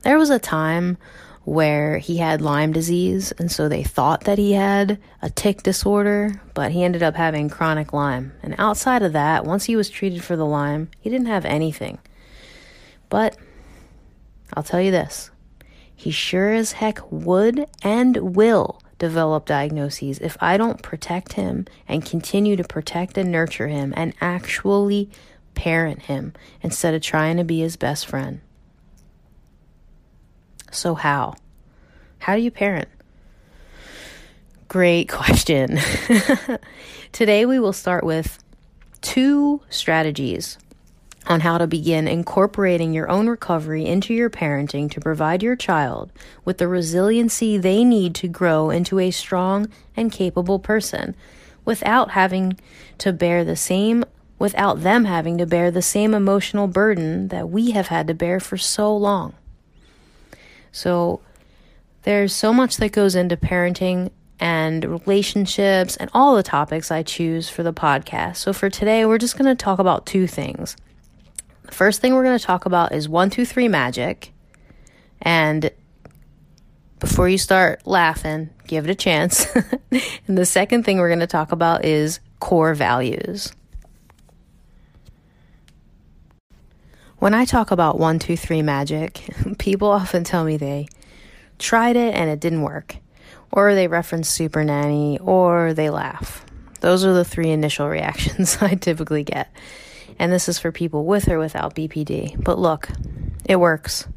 There 0.05 0.19
was 0.19 0.29
a 0.29 0.37
time 0.37 0.99
where 1.45 1.97
he 1.97 2.17
had 2.17 2.39
Lyme 2.39 2.71
disease, 2.71 3.31
and 3.39 3.51
so 3.51 3.67
they 3.67 3.81
thought 3.81 4.25
that 4.25 4.37
he 4.37 4.53
had 4.53 4.99
a 5.23 5.31
tic 5.31 5.63
disorder, 5.63 6.39
but 6.53 6.71
he 6.71 6.83
ended 6.83 7.01
up 7.01 7.15
having 7.15 7.49
chronic 7.49 7.91
Lyme. 7.91 8.31
And 8.43 8.53
outside 8.59 9.01
of 9.01 9.13
that, 9.13 9.45
once 9.45 9.65
he 9.65 9.75
was 9.75 9.89
treated 9.89 10.23
for 10.23 10.35
the 10.35 10.45
Lyme, 10.45 10.89
he 10.99 11.09
didn't 11.09 11.25
have 11.25 11.43
anything. 11.43 11.97
But 13.09 13.35
I'll 14.53 14.61
tell 14.61 14.79
you 14.79 14.91
this 14.91 15.31
he 15.95 16.11
sure 16.11 16.53
as 16.53 16.73
heck 16.73 17.11
would 17.11 17.65
and 17.81 18.35
will 18.35 18.79
develop 18.99 19.47
diagnoses 19.47 20.19
if 20.19 20.37
I 20.39 20.55
don't 20.55 20.83
protect 20.83 21.33
him 21.33 21.65
and 21.87 22.05
continue 22.05 22.55
to 22.57 22.63
protect 22.63 23.17
and 23.17 23.31
nurture 23.31 23.69
him 23.69 23.91
and 23.97 24.13
actually 24.21 25.09
parent 25.55 26.03
him 26.03 26.33
instead 26.61 26.93
of 26.93 27.01
trying 27.01 27.37
to 27.37 27.43
be 27.43 27.61
his 27.61 27.75
best 27.75 28.05
friend. 28.05 28.41
So, 30.75 30.95
how? 30.95 31.35
How 32.19 32.35
do 32.35 32.41
you 32.41 32.51
parent? 32.51 32.89
Great 34.67 35.09
question. 35.09 35.79
Today, 37.11 37.45
we 37.45 37.59
will 37.59 37.73
start 37.73 38.03
with 38.03 38.39
two 39.01 39.61
strategies 39.69 40.57
on 41.27 41.39
how 41.39 41.57
to 41.57 41.65
begin 41.65 42.07
incorporating 42.07 42.93
your 42.93 43.09
own 43.09 43.27
recovery 43.27 43.85
into 43.85 44.13
your 44.13 44.29
parenting 44.29 44.91
to 44.91 44.99
provide 44.99 45.41
your 45.41 45.55
child 45.55 46.11
with 46.43 46.57
the 46.57 46.67
resiliency 46.67 47.57
they 47.57 47.83
need 47.83 48.13
to 48.15 48.27
grow 48.27 48.69
into 48.69 48.99
a 48.99 49.11
strong 49.11 49.67
and 49.95 50.11
capable 50.11 50.59
person 50.59 51.15
without 51.63 52.11
having 52.11 52.59
to 52.97 53.11
bear 53.11 53.43
the 53.43 53.55
same 53.55 54.03
without 54.37 54.81
them 54.81 55.05
having 55.05 55.37
to 55.37 55.45
bear 55.45 55.71
the 55.71 55.81
same 55.81 56.13
emotional 56.13 56.67
burden 56.67 57.29
that 57.29 57.49
we 57.49 57.71
have 57.71 57.87
had 57.87 58.05
to 58.05 58.13
bear 58.13 58.39
for 58.39 58.57
so 58.57 58.95
long. 58.95 59.33
So 60.75 61.21
There's 62.03 62.33
so 62.33 62.51
much 62.53 62.77
that 62.77 62.91
goes 62.91 63.15
into 63.15 63.37
parenting 63.37 64.11
and 64.39 64.83
relationships 64.83 65.95
and 65.95 66.09
all 66.13 66.35
the 66.35 66.43
topics 66.43 66.91
I 66.91 67.01
choose 67.01 67.47
for 67.49 67.63
the 67.63 67.73
podcast. 67.73 68.35
So 68.35 68.51
for 68.51 68.69
today, 68.69 69.05
we're 69.05 69.17
just 69.17 69.37
going 69.37 69.47
to 69.47 69.55
talk 69.55 69.79
about 69.79 70.05
two 70.05 70.27
things. 70.27 70.75
The 71.63 71.71
first 71.71 72.01
thing 72.01 72.13
we're 72.13 72.25
going 72.25 72.37
to 72.37 72.45
talk 72.45 72.65
about 72.65 72.91
is 72.91 73.07
one, 73.09 73.29
two, 73.29 73.45
three 73.45 73.69
magic. 73.69 74.33
And 75.21 75.71
before 76.99 77.29
you 77.29 77.37
start 77.37 77.87
laughing, 77.87 78.49
give 78.67 78.83
it 78.83 78.91
a 78.91 78.95
chance. 78.95 79.47
and 80.27 80.37
the 80.37 80.45
second 80.45 80.83
thing 80.83 80.97
we're 80.97 81.07
going 81.09 81.21
to 81.21 81.27
talk 81.27 81.53
about 81.53 81.85
is 81.85 82.19
core 82.39 82.75
values. 82.75 83.51
When 87.25 87.33
I 87.33 87.45
talk 87.45 87.71
about 87.71 87.97
one, 87.97 88.19
two, 88.19 88.37
three 88.37 88.61
magic, 88.61 89.19
people 89.57 89.87
often 89.87 90.23
tell 90.23 90.43
me 90.43 90.57
they 90.57 90.87
tried 91.57 91.95
it 91.95 92.13
and 92.13 92.29
it 92.29 92.39
didn't 92.39 92.61
work, 92.61 92.97
or 93.51 93.73
they 93.73 93.87
reference 93.87 94.29
Super 94.29 94.63
Nanny, 94.63 95.17
or 95.17 95.73
they 95.73 95.89
laugh. 95.89 96.45
Those 96.81 97.03
are 97.03 97.13
the 97.15 97.25
three 97.25 97.49
initial 97.49 97.89
reactions 97.89 98.59
I 98.61 98.75
typically 98.75 99.23
get. 99.23 99.51
And 100.19 100.31
this 100.31 100.47
is 100.47 100.59
for 100.59 100.71
people 100.71 101.03
with 101.03 101.27
or 101.27 101.39
without 101.39 101.73
BPD. 101.73 102.43
But 102.43 102.59
look, 102.59 102.89
it 103.43 103.55
works. 103.55 104.07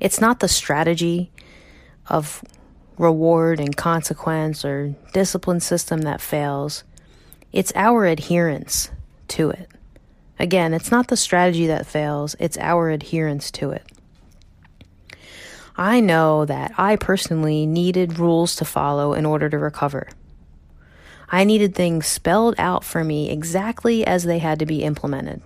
It's 0.00 0.18
not 0.18 0.40
the 0.40 0.48
strategy 0.48 1.30
of 2.08 2.42
reward 2.96 3.60
and 3.60 3.76
consequence 3.76 4.64
or 4.64 4.94
discipline 5.12 5.60
system 5.60 6.00
that 6.00 6.22
fails, 6.22 6.84
it's 7.52 7.74
our 7.76 8.06
adherence 8.06 8.90
to 9.28 9.50
it. 9.50 9.70
Again, 10.38 10.74
it's 10.74 10.90
not 10.90 11.08
the 11.08 11.16
strategy 11.16 11.66
that 11.66 11.86
fails, 11.86 12.36
it's 12.38 12.58
our 12.58 12.90
adherence 12.90 13.50
to 13.52 13.70
it. 13.70 13.84
I 15.76 16.00
know 16.00 16.44
that 16.46 16.72
I 16.78 16.96
personally 16.96 17.66
needed 17.66 18.18
rules 18.18 18.56
to 18.56 18.64
follow 18.64 19.12
in 19.12 19.26
order 19.26 19.48
to 19.48 19.58
recover. 19.58 20.08
I 21.28 21.44
needed 21.44 21.74
things 21.74 22.06
spelled 22.06 22.54
out 22.56 22.84
for 22.84 23.02
me 23.02 23.30
exactly 23.30 24.06
as 24.06 24.24
they 24.24 24.38
had 24.38 24.58
to 24.60 24.66
be 24.66 24.82
implemented. 24.82 25.42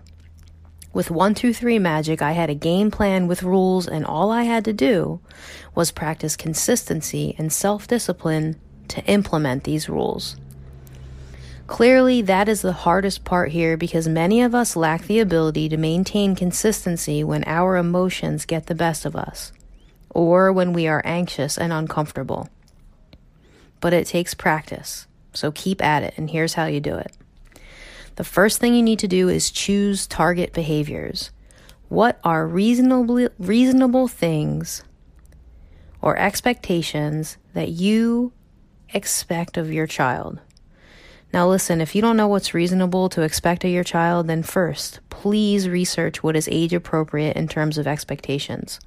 With 0.92 1.11
123 1.11 1.78
Magic, 1.78 2.20
I 2.20 2.32
had 2.32 2.50
a 2.50 2.54
game 2.54 2.90
plan 2.90 3.28
with 3.28 3.44
rules, 3.44 3.87
and 3.87 4.04
all 4.04 4.32
I 4.32 4.42
had 4.42 4.64
to 4.64 4.73
do 4.73 5.20
was 5.75 5.92
practice 5.92 6.37
consistency 6.37 7.35
and 7.38 7.52
self 7.52 7.87
discipline 7.87 8.61
to 8.88 9.04
implement 9.04 9.64
these 9.64 9.88
rules. 9.88 10.37
Clearly, 11.70 12.20
that 12.22 12.48
is 12.48 12.62
the 12.62 12.72
hardest 12.72 13.24
part 13.24 13.52
here 13.52 13.76
because 13.76 14.08
many 14.08 14.42
of 14.42 14.56
us 14.56 14.74
lack 14.74 15.04
the 15.04 15.20
ability 15.20 15.68
to 15.68 15.76
maintain 15.76 16.34
consistency 16.34 17.22
when 17.22 17.44
our 17.46 17.76
emotions 17.76 18.44
get 18.44 18.66
the 18.66 18.74
best 18.74 19.06
of 19.06 19.14
us 19.14 19.52
or 20.10 20.52
when 20.52 20.72
we 20.72 20.88
are 20.88 21.00
anxious 21.04 21.56
and 21.56 21.72
uncomfortable. 21.72 22.48
But 23.78 23.92
it 23.92 24.08
takes 24.08 24.34
practice, 24.34 25.06
so 25.32 25.52
keep 25.52 25.80
at 25.80 26.02
it, 26.02 26.14
and 26.16 26.28
here's 26.28 26.54
how 26.54 26.66
you 26.66 26.80
do 26.80 26.96
it. 26.96 27.16
The 28.16 28.24
first 28.24 28.58
thing 28.58 28.74
you 28.74 28.82
need 28.82 28.98
to 28.98 29.08
do 29.08 29.28
is 29.28 29.52
choose 29.52 30.08
target 30.08 30.52
behaviors. 30.52 31.30
What 31.88 32.18
are 32.24 32.48
reasonable 32.48 33.28
reasonable 33.38 34.08
things 34.08 34.82
or 36.02 36.18
expectations 36.18 37.36
that 37.54 37.68
you 37.68 38.32
expect 38.92 39.56
of 39.56 39.72
your 39.72 39.86
child? 39.86 40.40
Now, 41.32 41.49
listen, 41.49 41.80
if 41.80 41.94
you 41.94 42.02
don't 42.02 42.16
know 42.16 42.26
what's 42.26 42.54
reasonable 42.54 43.08
to 43.10 43.22
expect 43.22 43.64
of 43.64 43.70
your 43.70 43.84
child, 43.84 44.26
then 44.26 44.42
first, 44.42 45.00
please 45.10 45.68
research 45.68 46.22
what 46.22 46.37
is 46.37 46.49
age 46.50 46.72
appropriate 46.72 47.37
in 47.37 47.46
terms 47.46 47.78
of 47.78 47.87
expectations. 47.87 48.80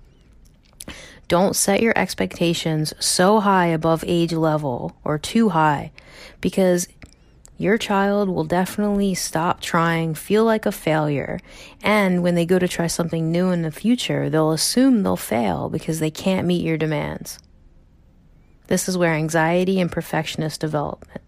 Don't 1.29 1.55
set 1.55 1.81
your 1.81 1.97
expectations 1.97 2.93
so 3.00 3.39
high 3.39 3.67
above 3.67 4.03
age 4.05 4.33
level 4.33 4.97
or 5.05 5.17
too 5.17 5.50
high 5.50 5.91
because 6.41 6.88
your 7.57 7.77
child 7.77 8.27
will 8.27 8.43
definitely 8.43 9.13
stop 9.13 9.62
trying, 9.62 10.15
feel 10.15 10.43
like 10.43 10.65
a 10.65 10.71
failure, 10.71 11.39
and 11.81 12.23
when 12.23 12.35
they 12.35 12.45
go 12.45 12.59
to 12.59 12.67
try 12.67 12.88
something 12.88 13.31
new 13.31 13.51
in 13.51 13.62
the 13.62 13.71
future, 13.71 14.29
they'll 14.29 14.51
assume 14.51 15.03
they'll 15.03 15.15
fail 15.15 15.69
because 15.69 16.00
they 16.00 16.12
can't 16.12 16.47
meet 16.47 16.65
your 16.65 16.77
demands. 16.77 17.39
This 18.67 18.89
is 18.89 18.97
where 18.97 19.13
anxiety 19.13 19.79
and 19.79 19.91
perfectionist 19.91 20.59
development. 20.59 21.21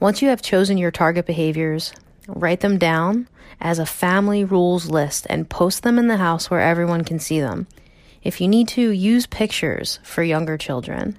Once 0.00 0.22
you 0.22 0.28
have 0.28 0.40
chosen 0.40 0.78
your 0.78 0.92
target 0.92 1.26
behaviors, 1.26 1.92
write 2.28 2.60
them 2.60 2.78
down 2.78 3.28
as 3.60 3.78
a 3.78 3.86
family 3.86 4.44
rules 4.44 4.88
list 4.88 5.26
and 5.28 5.50
post 5.50 5.82
them 5.82 5.98
in 5.98 6.06
the 6.06 6.18
house 6.18 6.48
where 6.48 6.60
everyone 6.60 7.02
can 7.02 7.18
see 7.18 7.40
them. 7.40 7.66
If 8.22 8.40
you 8.40 8.46
need 8.46 8.68
to, 8.68 8.90
use 8.90 9.26
pictures 9.26 9.98
for 10.04 10.22
younger 10.22 10.56
children. 10.56 11.18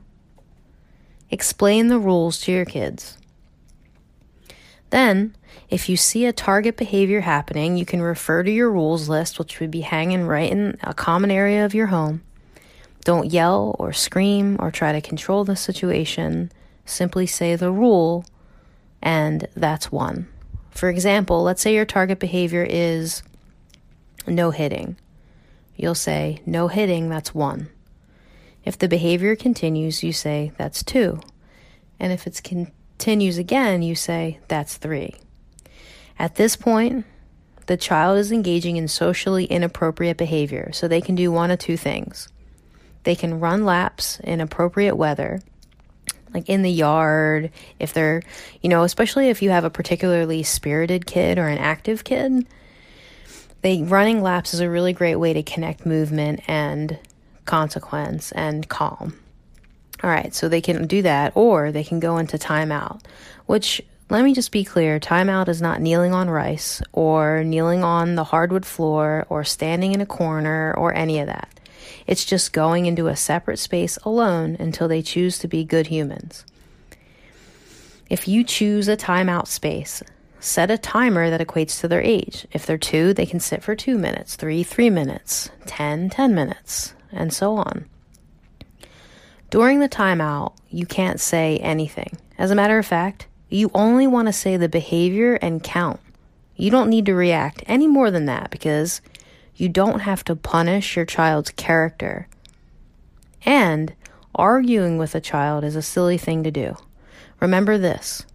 Explain 1.29 1.89
the 1.89 2.00
rules 2.00 2.39
to 2.41 2.51
your 2.51 2.65
kids. 2.65 3.17
Then, 4.91 5.36
if 5.69 5.89
you 5.89 5.98
see 5.98 6.25
a 6.25 6.33
target 6.33 6.77
behavior 6.77 7.21
happening, 7.21 7.77
you 7.77 7.86
can 7.86 8.01
refer 8.01 8.43
to 8.43 8.51
your 8.51 8.71
rules 8.71 9.09
list, 9.09 9.38
which 9.38 9.59
would 9.59 9.71
be 9.71 9.81
hanging 9.81 10.25
right 10.25 10.51
in 10.51 10.77
a 10.81 10.93
common 10.93 11.31
area 11.31 11.65
of 11.65 11.75
your 11.75 11.88
home. 11.88 12.24
Don't 13.03 13.31
yell 13.31 13.75
or 13.77 13.93
scream 13.93 14.55
or 14.59 14.71
try 14.71 14.91
to 14.91 15.01
control 15.01 15.43
the 15.43 15.55
situation. 15.55 16.51
Simply 16.86 17.27
say 17.27 17.55
the 17.55 17.71
rule, 17.71 18.25
and 19.01 19.47
that's 19.55 19.91
one. 19.91 20.27
For 20.71 20.89
example, 20.89 21.43
let's 21.43 21.61
say 21.61 21.73
your 21.73 21.85
target 21.85 22.19
behavior 22.19 22.65
is 22.67 23.23
no 24.27 24.51
hitting. 24.51 24.97
You'll 25.75 25.95
say, 25.95 26.41
no 26.45 26.67
hitting, 26.67 27.09
that's 27.09 27.33
one. 27.33 27.69
If 28.65 28.77
the 28.77 28.87
behavior 28.87 29.35
continues, 29.35 30.03
you 30.03 30.13
say, 30.13 30.51
that's 30.57 30.83
two. 30.83 31.21
And 31.99 32.11
if 32.11 32.27
it 32.27 32.41
continues 32.43 33.37
again, 33.37 33.81
you 33.81 33.95
say, 33.95 34.39
that's 34.47 34.77
three. 34.77 35.15
At 36.17 36.35
this 36.35 36.55
point, 36.55 37.05
the 37.67 37.77
child 37.77 38.17
is 38.17 38.31
engaging 38.31 38.77
in 38.77 38.87
socially 38.87 39.45
inappropriate 39.45 40.17
behavior, 40.17 40.71
so 40.73 40.87
they 40.87 41.01
can 41.01 41.15
do 41.15 41.31
one 41.31 41.51
of 41.51 41.59
two 41.59 41.77
things. 41.77 42.27
They 43.03 43.15
can 43.15 43.39
run 43.39 43.63
laps 43.63 44.19
in 44.19 44.41
appropriate 44.41 44.95
weather, 44.95 45.41
like 46.33 46.50
in 46.50 46.62
the 46.62 46.71
yard, 46.71 47.51
if 47.79 47.93
they're, 47.93 48.21
you 48.62 48.69
know, 48.69 48.83
especially 48.83 49.29
if 49.29 49.41
you 49.41 49.50
have 49.50 49.63
a 49.63 49.69
particularly 49.69 50.43
spirited 50.43 51.05
kid 51.05 51.38
or 51.38 51.48
an 51.48 51.57
active 51.57 52.03
kid, 52.03 52.45
they 53.62 53.83
running 53.83 54.21
laps 54.21 54.53
is 54.53 54.59
a 54.59 54.69
really 54.69 54.93
great 54.93 55.15
way 55.15 55.33
to 55.33 55.43
connect 55.43 55.86
movement 55.86 56.41
and 56.48 56.98
consequence, 57.50 58.31
and 58.33 58.69
calm. 58.69 59.19
All 60.03 60.09
right, 60.09 60.33
so 60.36 60.48
they 60.48 60.62
can 60.62 60.86
do 60.86 61.01
that, 61.01 61.33
or 61.36 61.71
they 61.71 61.83
can 61.83 62.00
go 62.00 62.17
into 62.17 62.38
timeout, 62.38 63.01
which 63.48 63.81
let 64.09 64.24
me 64.24 64.36
just 64.36 64.51
be 64.51 64.63
clear 64.63 65.00
timeout 65.00 65.48
is 65.50 65.62
not 65.62 65.81
kneeling 65.81 66.13
on 66.13 66.29
rice, 66.29 66.81
or 66.93 67.43
kneeling 67.43 67.83
on 67.83 68.13
the 68.13 68.24
hardwood 68.24 68.67
floor, 68.67 69.25
or 69.29 69.43
standing 69.43 69.93
in 69.93 70.00
a 70.00 70.05
corner, 70.05 70.74
or 70.77 70.93
any 70.93 71.19
of 71.19 71.25
that. 71.25 71.58
It's 72.09 72.25
just 72.25 72.53
going 72.53 72.87
into 72.87 73.05
a 73.05 73.15
separate 73.15 73.59
space 73.59 73.97
alone 73.97 74.57
until 74.59 74.87
they 74.87 75.03
choose 75.03 75.37
to 75.37 75.47
be 75.47 75.63
good 75.63 75.87
humans. 75.87 76.43
If 78.09 78.27
you 78.27 78.43
choose 78.43 78.87
a 78.87 78.97
timeout 78.97 79.45
space, 79.45 80.01
set 80.39 80.71
a 80.71 80.77
timer 80.79 81.29
that 81.29 81.39
equates 81.39 81.79
to 81.81 81.87
their 81.87 82.01
age. 82.01 82.47
If 82.51 82.65
they're 82.65 82.79
two, 82.79 83.13
they 83.13 83.27
can 83.27 83.39
sit 83.39 83.61
for 83.61 83.75
two 83.75 83.95
minutes, 83.95 84.35
three, 84.35 84.63
three 84.63 84.89
minutes, 84.89 85.51
ten, 85.67 86.09
ten 86.09 86.33
minutes 86.33 86.95
and 87.11 87.31
so 87.31 87.57
on. 87.57 87.85
During 89.51 89.79
the 89.79 89.87
timeout, 89.87 90.53
you 90.71 90.87
can't 90.87 91.19
say 91.19 91.57
anything. 91.57 92.17
As 92.39 92.49
a 92.49 92.55
matter 92.55 92.79
of 92.79 92.87
fact, 92.87 93.27
you 93.49 93.69
only 93.75 94.07
want 94.07 94.27
to 94.29 94.33
say 94.33 94.57
the 94.57 94.67
behavior 94.67 95.35
and 95.35 95.61
count. 95.61 95.99
You 96.55 96.71
don't 96.71 96.89
need 96.89 97.05
to 97.05 97.13
react 97.13 97.61
any 97.67 97.85
more 97.85 98.09
than 98.09 98.25
that 98.25 98.49
because 98.49 98.99
you 99.59 99.69
don't 99.69 99.99
have 99.99 100.23
to 100.25 100.35
punish 100.35 100.95
your 100.95 101.05
child's 101.05 101.51
character. 101.51 102.27
And 103.45 103.93
arguing 104.33 104.97
with 104.97 105.15
a 105.15 105.21
child 105.21 105.63
is 105.63 105.75
a 105.75 105.81
silly 105.81 106.17
thing 106.17 106.43
to 106.43 106.51
do. 106.51 106.77
Remember 107.39 107.77
this 107.77 108.25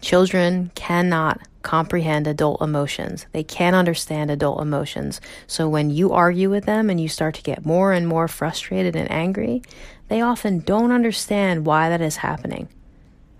children 0.00 0.70
cannot 0.74 1.40
comprehend 1.62 2.26
adult 2.26 2.62
emotions. 2.62 3.26
They 3.32 3.42
can't 3.42 3.74
understand 3.74 4.30
adult 4.30 4.60
emotions. 4.60 5.20
So 5.48 5.68
when 5.68 5.90
you 5.90 6.12
argue 6.12 6.48
with 6.48 6.64
them 6.64 6.90
and 6.90 7.00
you 7.00 7.08
start 7.08 7.34
to 7.36 7.42
get 7.42 7.66
more 7.66 7.92
and 7.92 8.06
more 8.06 8.28
frustrated 8.28 8.94
and 8.94 9.10
angry, 9.10 9.62
they 10.08 10.20
often 10.20 10.60
don't 10.60 10.92
understand 10.92 11.66
why 11.66 11.88
that 11.88 12.00
is 12.00 12.16
happening. 12.16 12.68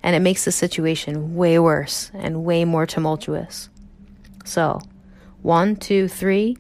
And 0.02 0.16
it 0.16 0.21
makes 0.21 0.45
the 0.45 0.52
situation 0.52 1.37
way 1.37 1.59
worse 1.59 2.11
and 2.14 2.45
way 2.45 2.64
more 2.64 2.87
tumultuous. 2.87 3.69
So, 4.45 4.81
one, 5.43 5.76
two, 5.76 6.09
three, 6.09 6.57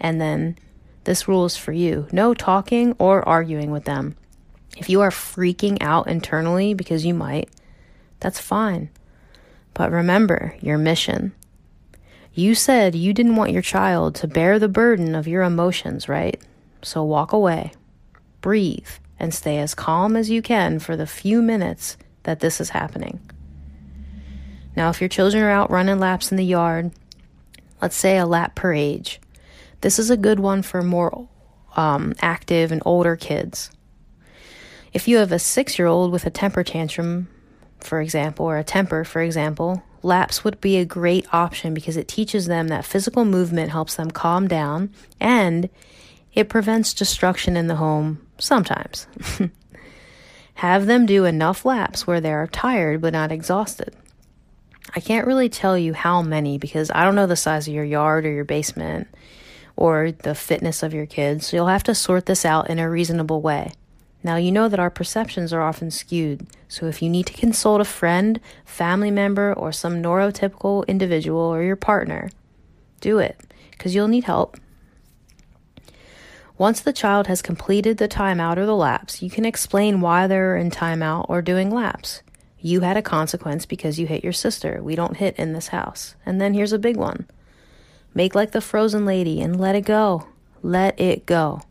and 0.00 0.20
then 0.20 0.56
this 1.04 1.28
rule 1.28 1.44
is 1.44 1.56
for 1.56 1.72
you 1.72 2.06
no 2.12 2.34
talking 2.34 2.94
or 2.98 3.26
arguing 3.28 3.70
with 3.70 3.84
them. 3.84 4.16
If 4.76 4.88
you 4.88 5.00
are 5.00 5.10
freaking 5.10 5.78
out 5.80 6.06
internally, 6.08 6.74
because 6.74 7.04
you 7.04 7.14
might, 7.14 7.50
that's 8.20 8.40
fine. 8.40 8.90
But 9.74 9.90
remember 9.90 10.56
your 10.60 10.78
mission. 10.78 11.32
You 12.32 12.54
said 12.54 12.94
you 12.94 13.12
didn't 13.12 13.36
want 13.36 13.52
your 13.52 13.62
child 13.62 14.14
to 14.16 14.28
bear 14.28 14.58
the 14.58 14.68
burden 14.68 15.14
of 15.14 15.26
your 15.26 15.42
emotions, 15.42 16.08
right? 16.08 16.40
So 16.82 17.02
walk 17.02 17.32
away, 17.32 17.72
breathe, 18.40 18.88
and 19.18 19.34
stay 19.34 19.58
as 19.58 19.74
calm 19.74 20.16
as 20.16 20.30
you 20.30 20.40
can 20.40 20.78
for 20.78 20.96
the 20.96 21.06
few 21.06 21.42
minutes 21.42 21.96
that 22.22 22.40
this 22.40 22.60
is 22.60 22.70
happening. 22.70 23.20
Now, 24.76 24.88
if 24.88 25.00
your 25.00 25.08
children 25.08 25.42
are 25.42 25.50
out 25.50 25.70
running 25.70 25.98
laps 25.98 26.30
in 26.30 26.36
the 26.36 26.44
yard, 26.44 26.92
let's 27.82 27.96
say 27.96 28.16
a 28.16 28.26
lap 28.26 28.54
per 28.54 28.72
age, 28.72 29.20
this 29.80 29.98
is 29.98 30.10
a 30.10 30.16
good 30.16 30.40
one 30.40 30.62
for 30.62 30.82
more 30.82 31.28
um, 31.76 32.14
active 32.20 32.72
and 32.72 32.82
older 32.84 33.16
kids. 33.16 33.70
If 34.92 35.06
you 35.06 35.18
have 35.18 35.32
a 35.32 35.38
six 35.38 35.78
year 35.78 35.86
old 35.86 36.12
with 36.12 36.26
a 36.26 36.30
temper 36.30 36.64
tantrum, 36.64 37.28
for 37.78 38.00
example, 38.00 38.46
or 38.46 38.58
a 38.58 38.64
temper, 38.64 39.04
for 39.04 39.22
example, 39.22 39.82
laps 40.02 40.44
would 40.44 40.60
be 40.60 40.76
a 40.76 40.84
great 40.84 41.32
option 41.32 41.74
because 41.74 41.96
it 41.96 42.08
teaches 42.08 42.46
them 42.46 42.68
that 42.68 42.84
physical 42.84 43.24
movement 43.24 43.70
helps 43.70 43.94
them 43.96 44.10
calm 44.10 44.48
down 44.48 44.92
and 45.18 45.68
it 46.34 46.48
prevents 46.48 46.94
destruction 46.94 47.56
in 47.56 47.66
the 47.66 47.76
home 47.76 48.26
sometimes. 48.38 49.06
Have 50.54 50.86
them 50.86 51.06
do 51.06 51.24
enough 51.24 51.64
laps 51.64 52.06
where 52.06 52.20
they 52.20 52.32
are 52.32 52.46
tired 52.46 53.00
but 53.00 53.12
not 53.12 53.32
exhausted. 53.32 53.94
I 54.94 55.00
can't 55.00 55.26
really 55.26 55.48
tell 55.48 55.78
you 55.78 55.94
how 55.94 56.20
many 56.20 56.58
because 56.58 56.90
I 56.90 57.04
don't 57.04 57.14
know 57.14 57.26
the 57.26 57.36
size 57.36 57.68
of 57.68 57.74
your 57.74 57.84
yard 57.84 58.26
or 58.26 58.32
your 58.32 58.44
basement 58.44 59.08
or 59.80 60.12
the 60.12 60.34
fitness 60.34 60.82
of 60.82 60.92
your 60.92 61.06
kids, 61.06 61.46
so 61.46 61.56
you'll 61.56 61.66
have 61.66 61.82
to 61.82 61.94
sort 61.94 62.26
this 62.26 62.44
out 62.44 62.68
in 62.68 62.78
a 62.78 62.88
reasonable 62.88 63.40
way. 63.40 63.72
Now, 64.22 64.36
you 64.36 64.52
know 64.52 64.68
that 64.68 64.78
our 64.78 64.90
perceptions 64.90 65.54
are 65.54 65.62
often 65.62 65.90
skewed, 65.90 66.46
so 66.68 66.86
if 66.86 67.00
you 67.00 67.08
need 67.08 67.26
to 67.26 67.32
consult 67.32 67.80
a 67.80 67.86
friend, 67.86 68.38
family 68.66 69.10
member, 69.10 69.54
or 69.54 69.72
some 69.72 70.02
neurotypical 70.02 70.86
individual 70.86 71.40
or 71.40 71.62
your 71.62 71.76
partner, 71.76 72.30
do 73.00 73.18
it 73.18 73.40
because 73.70 73.94
you'll 73.94 74.08
need 74.08 74.24
help. 74.24 74.58
Once 76.58 76.82
the 76.82 76.92
child 76.92 77.26
has 77.26 77.40
completed 77.40 77.96
the 77.96 78.06
timeout 78.06 78.58
or 78.58 78.66
the 78.66 78.76
laps, 78.76 79.22
you 79.22 79.30
can 79.30 79.46
explain 79.46 80.02
why 80.02 80.26
they're 80.26 80.58
in 80.58 80.70
timeout 80.70 81.24
or 81.30 81.40
doing 81.40 81.70
laps. 81.70 82.20
You 82.58 82.80
had 82.82 82.98
a 82.98 83.02
consequence 83.02 83.64
because 83.64 83.98
you 83.98 84.06
hit 84.06 84.22
your 84.22 84.34
sister. 84.34 84.82
We 84.82 84.94
don't 84.94 85.16
hit 85.16 85.36
in 85.36 85.54
this 85.54 85.68
house. 85.68 86.16
And 86.26 86.38
then 86.38 86.52
here's 86.52 86.74
a 86.74 86.78
big 86.78 86.98
one 86.98 87.26
make 88.14 88.34
like 88.34 88.52
the 88.52 88.60
frozen 88.60 89.04
lady 89.04 89.40
and 89.40 89.58
let 89.58 89.74
it 89.74 89.84
go. 89.84 90.26
Let 90.62 90.98
it 91.00 91.26
go. 91.26 91.62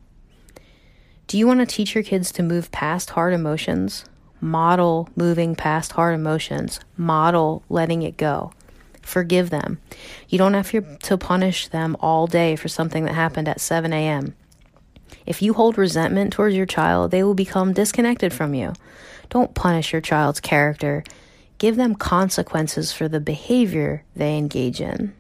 Do 1.28 1.38
you 1.38 1.46
want 1.46 1.60
to 1.60 1.66
teach 1.66 1.94
your 1.94 2.04
kids 2.04 2.32
to 2.34 2.44
move 2.44 2.72
past 2.72 3.12
hard 3.12 3.34
emotions? 3.34 4.06
Model 4.42 5.10
moving 5.16 5.56
past 5.56 5.92
hard 5.92 6.16
emotions. 6.16 6.80
Model 6.98 7.64
letting 7.70 8.02
it 8.02 8.18
go. 8.18 8.52
Forgive 9.02 9.50
them. 9.50 9.80
You 10.28 10.38
don't 10.38 10.54
have 10.54 10.72
to 10.72 11.18
punish 11.18 11.68
them 11.68 11.96
all 12.00 12.26
day 12.26 12.56
for 12.56 12.68
something 12.68 13.06
that 13.06 13.16
happened 13.16 13.48
at 13.48 13.62
7 13.62 13.92
a.m. 13.92 14.36
If 15.26 15.42
you 15.42 15.54
hold 15.54 15.78
resentment 15.78 16.34
towards 16.34 16.56
your 16.56 16.66
child, 16.66 17.12
they 17.12 17.24
will 17.24 17.36
become 17.36 17.74
disconnected 17.74 18.34
from 18.34 18.54
you. 18.54 18.74
Don't 19.30 19.54
punish 19.54 19.92
your 19.92 20.02
child's 20.02 20.40
character. 20.40 21.04
Give 21.60 21.76
them 21.76 21.96
consequences 21.96 22.92
for 22.92 23.08
the 23.08 23.20
behavior 23.20 24.04
they 24.16 24.38
engage 24.38 24.82
in. 24.82 25.14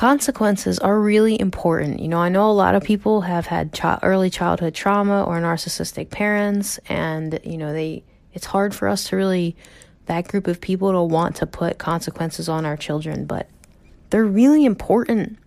Consequences 0.00 0.78
are 0.78 0.98
really 0.98 1.38
important. 1.38 2.00
You 2.00 2.08
know, 2.08 2.16
I 2.16 2.30
know 2.30 2.50
a 2.50 2.52
lot 2.52 2.74
of 2.74 2.82
people 2.82 3.20
have 3.20 3.44
had 3.44 3.78
early 4.02 4.30
childhood 4.30 4.74
trauma 4.74 5.24
or 5.24 5.38
narcissistic 5.42 6.08
parents 6.08 6.78
and, 6.88 7.38
you 7.44 7.58
know, 7.58 7.74
they 7.74 8.02
it's 8.32 8.46
hard 8.46 8.74
for 8.74 8.88
us 8.88 9.08
to 9.08 9.16
really 9.16 9.56
that 10.06 10.26
group 10.26 10.46
of 10.46 10.58
people 10.58 10.90
to 10.92 11.02
want 11.02 11.36
to 11.36 11.46
put 11.46 11.76
consequences 11.76 12.48
on 12.48 12.64
our 12.64 12.78
children, 12.78 13.26
but 13.26 13.50
they're 14.08 14.24
really 14.24 14.64
important. 14.64 15.38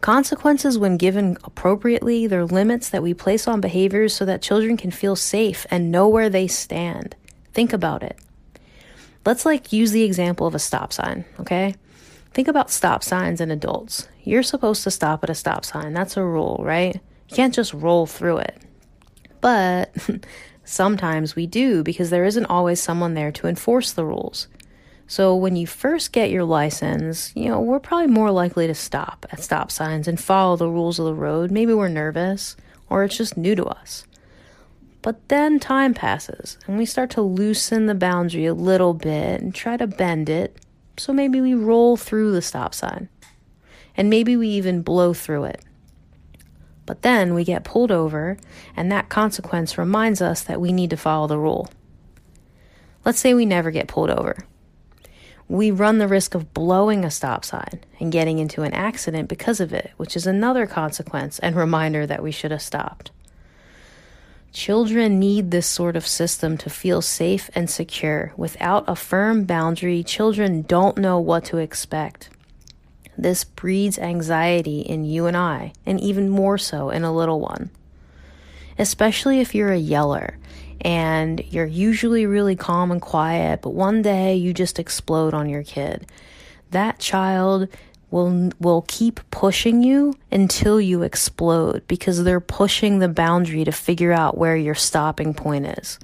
Consequences, 0.00 0.78
when 0.78 0.96
given 0.96 1.36
appropriately, 1.42 2.28
they're 2.28 2.46
limits 2.46 2.90
that 2.90 3.02
we 3.02 3.12
place 3.12 3.48
on 3.48 3.60
behaviors 3.60 4.14
so 4.14 4.24
that 4.24 4.40
children 4.40 4.76
can 4.76 4.92
feel 4.92 5.16
safe 5.16 5.66
and 5.68 5.90
know 5.90 6.06
where 6.06 6.30
they 6.30 6.46
stand. 6.46 7.16
Think 7.52 7.72
about 7.72 8.04
it. 8.04 8.16
Let's 9.26 9.44
like 9.44 9.72
use 9.72 9.90
the 9.90 10.04
example 10.04 10.46
of 10.46 10.54
a 10.54 10.60
stop 10.60 10.92
sign, 10.92 11.24
okay? 11.40 11.74
Think 12.34 12.48
about 12.48 12.70
stop 12.70 13.02
signs 13.02 13.40
and 13.40 13.52
adults. 13.52 14.08
You're 14.24 14.42
supposed 14.42 14.82
to 14.84 14.90
stop 14.90 15.22
at 15.22 15.30
a 15.30 15.34
stop 15.34 15.64
sign. 15.64 15.92
That's 15.92 16.16
a 16.16 16.24
rule, 16.24 16.60
right? 16.64 16.94
You 17.28 17.36
can't 17.36 17.54
just 17.54 17.74
roll 17.74 18.06
through 18.06 18.38
it. 18.38 18.62
But 19.40 19.94
sometimes 20.64 21.36
we 21.36 21.46
do 21.46 21.82
because 21.82 22.10
there 22.10 22.24
isn't 22.24 22.46
always 22.46 22.80
someone 22.80 23.14
there 23.14 23.32
to 23.32 23.48
enforce 23.48 23.92
the 23.92 24.04
rules. 24.04 24.48
So 25.06 25.36
when 25.36 25.56
you 25.56 25.66
first 25.66 26.12
get 26.12 26.30
your 26.30 26.44
license, 26.44 27.32
you 27.36 27.48
know, 27.48 27.60
we're 27.60 27.80
probably 27.80 28.06
more 28.06 28.30
likely 28.30 28.66
to 28.66 28.74
stop 28.74 29.26
at 29.30 29.42
stop 29.42 29.70
signs 29.70 30.08
and 30.08 30.18
follow 30.18 30.56
the 30.56 30.70
rules 30.70 30.98
of 30.98 31.04
the 31.04 31.14
road. 31.14 31.50
Maybe 31.50 31.74
we're 31.74 31.88
nervous 31.88 32.56
or 32.88 33.04
it's 33.04 33.18
just 33.18 33.36
new 33.36 33.54
to 33.56 33.64
us. 33.66 34.06
But 35.02 35.28
then 35.28 35.58
time 35.60 35.92
passes 35.92 36.56
and 36.66 36.78
we 36.78 36.86
start 36.86 37.10
to 37.10 37.20
loosen 37.20 37.86
the 37.86 37.94
boundary 37.94 38.46
a 38.46 38.54
little 38.54 38.94
bit 38.94 39.42
and 39.42 39.54
try 39.54 39.76
to 39.76 39.86
bend 39.86 40.30
it. 40.30 40.56
So 41.02 41.12
maybe 41.12 41.40
we 41.40 41.54
roll 41.54 41.96
through 41.96 42.30
the 42.30 42.40
stop 42.40 42.74
sign 42.74 43.08
and 43.96 44.08
maybe 44.08 44.36
we 44.36 44.46
even 44.50 44.82
blow 44.82 45.12
through 45.12 45.44
it. 45.44 45.64
But 46.86 47.02
then 47.02 47.34
we 47.34 47.42
get 47.44 47.64
pulled 47.64 47.90
over, 47.90 48.36
and 48.76 48.90
that 48.90 49.08
consequence 49.08 49.76
reminds 49.76 50.22
us 50.22 50.42
that 50.42 50.60
we 50.60 50.72
need 50.72 50.90
to 50.90 50.96
follow 50.96 51.26
the 51.26 51.38
rule. 51.38 51.70
Let's 53.04 53.18
say 53.18 53.34
we 53.34 53.46
never 53.46 53.70
get 53.70 53.88
pulled 53.88 54.10
over 54.10 54.36
we 55.52 55.70
run 55.70 55.98
the 55.98 56.08
risk 56.08 56.34
of 56.34 56.54
blowing 56.54 57.04
a 57.04 57.10
stop 57.10 57.44
sign 57.44 57.80
and 58.00 58.10
getting 58.10 58.38
into 58.38 58.62
an 58.62 58.72
accident 58.72 59.28
because 59.28 59.60
of 59.60 59.70
it, 59.74 59.90
which 59.98 60.16
is 60.16 60.26
another 60.26 60.66
consequence 60.66 61.38
and 61.40 61.54
reminder 61.54 62.06
that 62.06 62.22
we 62.22 62.30
should 62.30 62.50
have 62.50 62.62
stopped. 62.62 63.10
Children 64.52 65.18
need 65.18 65.50
this 65.50 65.66
sort 65.66 65.96
of 65.96 66.06
system 66.06 66.58
to 66.58 66.68
feel 66.68 67.00
safe 67.00 67.48
and 67.54 67.70
secure. 67.70 68.34
Without 68.36 68.84
a 68.86 68.94
firm 68.94 69.44
boundary, 69.44 70.02
children 70.02 70.62
don't 70.62 70.98
know 70.98 71.18
what 71.18 71.46
to 71.46 71.56
expect. 71.56 72.28
This 73.16 73.44
breeds 73.44 73.98
anxiety 73.98 74.80
in 74.80 75.04
you 75.04 75.24
and 75.26 75.36
I, 75.36 75.72
and 75.86 75.98
even 76.00 76.28
more 76.28 76.58
so 76.58 76.90
in 76.90 77.02
a 77.02 77.14
little 77.14 77.40
one. 77.40 77.70
Especially 78.78 79.40
if 79.40 79.54
you're 79.54 79.72
a 79.72 79.78
yeller 79.78 80.38
and 80.82 81.42
you're 81.50 81.64
usually 81.64 82.26
really 82.26 82.56
calm 82.56 82.90
and 82.90 83.00
quiet, 83.00 83.62
but 83.62 83.70
one 83.70 84.02
day 84.02 84.34
you 84.34 84.52
just 84.52 84.78
explode 84.78 85.32
on 85.32 85.48
your 85.48 85.62
kid. 85.62 86.06
That 86.72 86.98
child 86.98 87.68
will 88.12 88.50
will 88.60 88.84
keep 88.86 89.18
pushing 89.30 89.82
you 89.82 90.14
until 90.30 90.80
you 90.80 91.02
explode 91.02 91.82
because 91.88 92.22
they're 92.22 92.40
pushing 92.40 92.98
the 92.98 93.08
boundary 93.08 93.64
to 93.64 93.72
figure 93.72 94.12
out 94.12 94.38
where 94.38 94.56
your 94.56 94.74
stopping 94.74 95.34
point 95.34 95.66
is. 95.66 95.98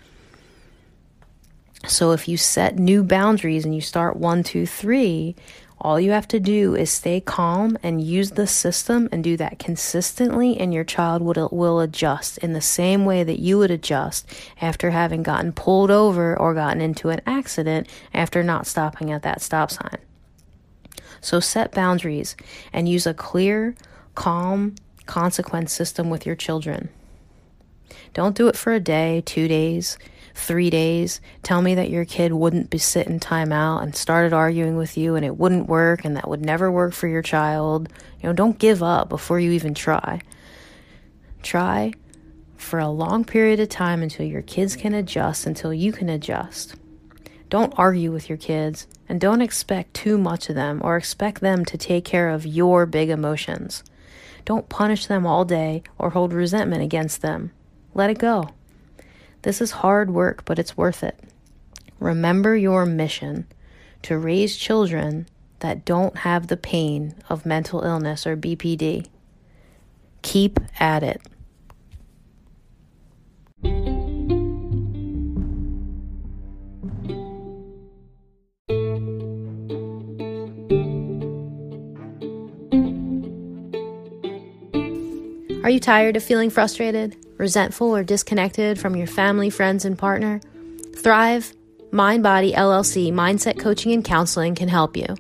So 1.87 2.12
if 2.12 2.27
you 2.27 2.37
set 2.37 2.79
new 2.79 3.05
boundaries 3.05 3.64
and 3.64 3.75
you 3.75 3.81
start 3.81 4.16
one, 4.16 4.42
two, 4.42 4.66
three, 4.66 5.37
all 5.81 6.01
you 6.01 6.11
have 6.11 6.27
to 6.29 6.40
do 6.40 6.75
is 6.75 6.90
stay 6.90 7.21
calm 7.21 7.79
and 7.85 8.03
use 8.03 8.33
the 8.33 8.49
system 8.49 9.09
and 9.12 9.23
do 9.23 9.37
that 9.37 9.61
consistently, 9.61 10.59
and 10.59 10.75
your 10.75 10.83
child 10.83 11.23
will, 11.23 11.49
will 11.53 11.79
adjust 11.79 12.38
in 12.38 12.53
the 12.53 12.61
same 12.61 13.05
way 13.05 13.23
that 13.23 13.38
you 13.38 13.59
would 13.59 13.71
adjust 13.71 14.29
after 14.61 14.90
having 14.90 15.23
gotten 15.23 15.53
pulled 15.53 15.90
over 15.90 16.37
or 16.37 16.53
gotten 16.53 16.81
into 16.81 17.11
an 17.11 17.21
accident 17.27 17.88
after 18.12 18.42
not 18.42 18.66
stopping 18.66 19.12
at 19.12 19.23
that 19.23 19.40
stop 19.40 19.71
sign. 19.71 19.99
So 21.20 21.40
set 21.40 21.72
boundaries 21.72 22.37
and 22.72 22.88
use 22.88 23.07
a 23.07 23.14
clear, 23.14 23.74
calm 24.14 24.74
consequence 25.07 25.72
system 25.72 26.11
with 26.11 26.26
your 26.26 26.37
children. 26.37 26.90
Don't 28.14 28.37
do 28.37 28.48
it 28.48 28.57
for 28.57 28.72
a 28.72 28.81
day, 28.81 29.22
two 29.24 29.48
days 29.48 29.98
three 30.38 30.70
days, 30.70 31.20
tell 31.42 31.61
me 31.61 31.74
that 31.74 31.90
your 31.90 32.04
kid 32.04 32.33
wouldn't 32.33 32.70
be 32.70 32.78
sitting 32.78 33.18
time 33.18 33.52
out 33.52 33.83
and 33.83 33.94
started 33.94 34.33
arguing 34.33 34.76
with 34.76 34.96
you 34.96 35.16
and 35.16 35.24
it 35.24 35.37
wouldn't 35.37 35.68
work 35.68 36.04
and 36.04 36.16
that 36.16 36.28
would 36.28 36.44
never 36.44 36.70
work 36.70 36.94
for 36.94 37.09
your 37.09 37.22
child. 37.22 37.88
You 38.22 38.28
know, 38.28 38.33
don't 38.33 38.59
give 38.59 38.83
up 38.83 39.09
before 39.09 39.40
you 39.40 39.50
even 39.52 39.74
try. 39.74 40.20
Try 41.42 41.92
for 42.57 42.78
a 42.78 42.88
long 42.88 43.24
period 43.24 43.61
of 43.61 43.68
time 43.68 44.02
until 44.02 44.26
your 44.26 44.42
kids 44.42 44.76
can 44.76 44.94
adjust, 44.94 45.46
until 45.46 45.74
you 45.74 45.92
can 45.92 46.09
adjust. 46.09 46.76
Don't 47.48 47.72
argue 47.76 48.12
with 48.12 48.28
your 48.28 48.38
kids 48.38 48.87
and 49.08 49.20
don't 49.20 49.40
expect 49.40 49.94
too 49.94 50.18
much 50.18 50.48
of 50.48 50.54
them 50.54 50.80
or 50.84 50.96
expect 50.96 51.40
them 51.40 51.64
to 51.64 51.78
take 51.78 52.04
care 52.04 52.28
of 52.28 52.46
your 52.46 52.84
big 52.84 53.08
emotions. 53.08 53.82
Don't 54.44 54.68
punish 54.68 55.06
them 55.06 55.26
all 55.26 55.44
day 55.44 55.82
or 55.98 56.11
hold 56.11 56.32
resentment 56.32 56.82
against 56.82 57.22
them. 57.22 57.52
Let 57.94 58.11
it 58.11 58.18
go. 58.18 58.50
This 59.42 59.61
is 59.61 59.70
hard 59.70 60.11
work, 60.11 60.44
but 60.44 60.58
it's 60.58 60.76
worth 60.76 61.02
it. 61.02 61.18
Remember 62.00 62.56
your 62.56 62.87
mission 62.87 63.46
to 64.02 64.18
raise 64.18 64.56
children 64.56 65.26
that 65.61 65.84
don't 65.84 66.18
have 66.18 66.46
the 66.46 66.56
pain 66.56 67.14
of 67.28 67.46
mental 67.46 67.82
illness 67.82 68.26
or 68.26 68.37
BPD. 68.37 69.06
Keep 70.22 70.61
at 70.78 71.02
it. 71.02 71.20
Are 85.68 85.70
you 85.70 85.81
tired 85.81 86.16
of 86.16 86.24
feeling 86.24 86.48
frustrated, 86.48 87.14
resentful, 87.37 87.94
or 87.94 88.02
disconnected 88.02 88.78
from 88.78 88.96
your 88.96 89.07
family, 89.07 89.50
friends, 89.50 89.85
and 89.85 89.98
partner? 89.98 90.40
Thrive, 90.96 91.52
Mind 91.90 92.22
Body 92.22 92.54
LLC, 92.54 93.12
Mindset 93.12 93.59
Coaching 93.59 93.92
and 93.92 94.02
Counseling 94.02 94.54
can 94.54 94.68
help 94.68 94.96
you. 94.96 95.14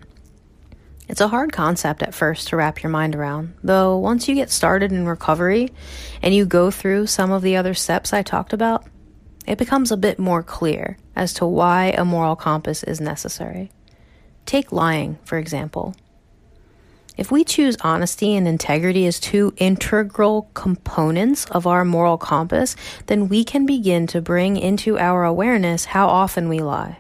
It's 1.07 1.21
a 1.21 1.29
hard 1.29 1.53
concept 1.53 2.03
at 2.03 2.15
first 2.15 2.49
to 2.49 2.57
wrap 2.57 2.83
your 2.83 2.89
mind 2.89 3.15
around, 3.15 3.53
though 3.63 3.99
once 3.99 4.27
you 4.27 4.35
get 4.35 4.49
started 4.49 4.91
in 4.91 5.07
recovery 5.07 5.71
and 6.23 6.35
you 6.35 6.47
go 6.47 6.71
through 6.71 7.07
some 7.07 7.31
of 7.31 7.43
the 7.43 7.57
other 7.57 7.75
steps 7.75 8.15
I 8.15 8.23
talked 8.23 8.55
about, 8.55 8.87
it 9.47 9.59
becomes 9.59 9.93
a 9.93 9.99
bit 9.99 10.19
more 10.19 10.43
clear 10.43 10.97
as 11.15 11.35
to 11.35 11.47
why 11.47 11.89
a 11.89 12.07
moral 12.07 12.37
compass 12.37 12.83
is 12.85 13.03
necessary. 13.03 13.71
Take 14.47 14.73
lying, 14.73 15.19
for 15.27 15.37
example. 15.37 15.95
If 17.21 17.31
we 17.31 17.45
choose 17.45 17.77
honesty 17.83 18.35
and 18.35 18.49
integrity 18.49 19.07
as 19.07 19.21
two 19.21 19.53
integral 19.59 20.49
components 20.55 21.45
of 21.51 21.67
our 21.67 21.85
moral 21.85 22.17
compass, 22.17 22.75
then 23.09 23.29
we 23.29 23.45
can 23.45 23.67
begin 23.67 24.07
to 24.07 24.23
bring 24.23 24.57
into 24.57 24.99
our 24.99 25.25
awareness 25.25 25.85
how 25.85 26.09
often 26.09 26.49
we 26.49 26.61
lie 26.61 26.97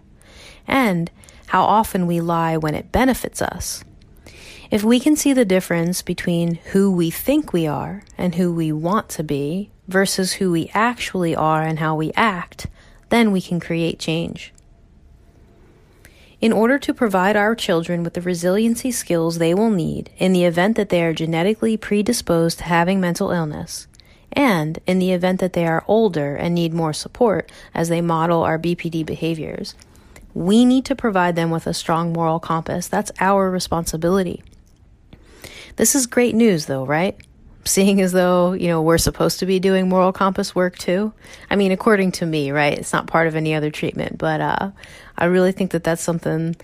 and 0.68 1.10
how 1.46 1.62
often 1.62 2.06
we 2.06 2.20
lie 2.20 2.58
when 2.58 2.74
it 2.74 2.92
benefits 2.92 3.40
us. 3.40 3.82
If 4.70 4.84
we 4.84 5.00
can 5.00 5.16
see 5.16 5.32
the 5.32 5.46
difference 5.46 6.02
between 6.02 6.56
who 6.72 6.92
we 6.92 7.10
think 7.10 7.54
we 7.54 7.66
are 7.66 8.02
and 8.18 8.34
who 8.34 8.52
we 8.52 8.72
want 8.72 9.08
to 9.10 9.24
be 9.24 9.70
versus 9.88 10.34
who 10.34 10.52
we 10.52 10.70
actually 10.74 11.34
are 11.34 11.62
and 11.62 11.78
how 11.78 11.96
we 11.96 12.12
act, 12.14 12.66
then 13.08 13.32
we 13.32 13.40
can 13.40 13.58
create 13.58 13.98
change. 13.98 14.52
In 16.40 16.52
order 16.54 16.78
to 16.78 16.94
provide 16.94 17.36
our 17.36 17.54
children 17.54 18.02
with 18.02 18.14
the 18.14 18.22
resiliency 18.22 18.90
skills 18.90 19.36
they 19.36 19.52
will 19.52 19.68
need 19.68 20.10
in 20.16 20.32
the 20.32 20.44
event 20.44 20.74
that 20.76 20.88
they 20.88 21.02
are 21.02 21.12
genetically 21.12 21.76
predisposed 21.76 22.58
to 22.58 22.64
having 22.64 22.98
mental 22.98 23.30
illness, 23.30 23.86
and 24.32 24.78
in 24.86 24.98
the 24.98 25.12
event 25.12 25.38
that 25.40 25.52
they 25.52 25.66
are 25.66 25.84
older 25.86 26.36
and 26.36 26.54
need 26.54 26.72
more 26.72 26.94
support 26.94 27.52
as 27.74 27.90
they 27.90 28.00
model 28.00 28.42
our 28.42 28.58
BPD 28.58 29.04
behaviors, 29.04 29.74
we 30.32 30.64
need 30.64 30.86
to 30.86 30.96
provide 30.96 31.36
them 31.36 31.50
with 31.50 31.66
a 31.66 31.74
strong 31.74 32.10
moral 32.10 32.40
compass. 32.40 32.88
That's 32.88 33.12
our 33.20 33.50
responsibility. 33.50 34.42
This 35.76 35.94
is 35.94 36.06
great 36.06 36.34
news, 36.34 36.66
though, 36.66 36.86
right? 36.86 37.18
Seeing 37.64 38.00
as 38.00 38.12
though, 38.12 38.52
you 38.52 38.68
know, 38.68 38.82
we're 38.82 38.98
supposed 38.98 39.38
to 39.40 39.46
be 39.46 39.58
doing 39.58 39.88
moral 39.88 40.12
compass 40.12 40.54
work 40.54 40.78
too. 40.78 41.12
I 41.50 41.56
mean, 41.56 41.72
according 41.72 42.12
to 42.12 42.26
me, 42.26 42.50
right? 42.50 42.78
It's 42.78 42.92
not 42.92 43.06
part 43.06 43.26
of 43.26 43.36
any 43.36 43.54
other 43.54 43.70
treatment, 43.70 44.18
but 44.18 44.40
uh, 44.40 44.70
I 45.16 45.26
really 45.26 45.52
think 45.52 45.72
that 45.72 45.84
that's 45.84 46.02
something 46.02 46.56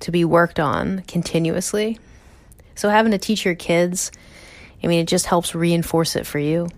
to 0.00 0.10
be 0.10 0.24
worked 0.24 0.58
on 0.58 1.02
continuously. 1.06 1.98
So 2.74 2.88
having 2.88 3.12
to 3.12 3.18
teach 3.18 3.44
your 3.44 3.54
kids, 3.54 4.10
I 4.82 4.86
mean, 4.86 5.00
it 5.00 5.08
just 5.08 5.26
helps 5.26 5.54
reinforce 5.54 6.16
it 6.16 6.26
for 6.26 6.38
you. 6.38 6.68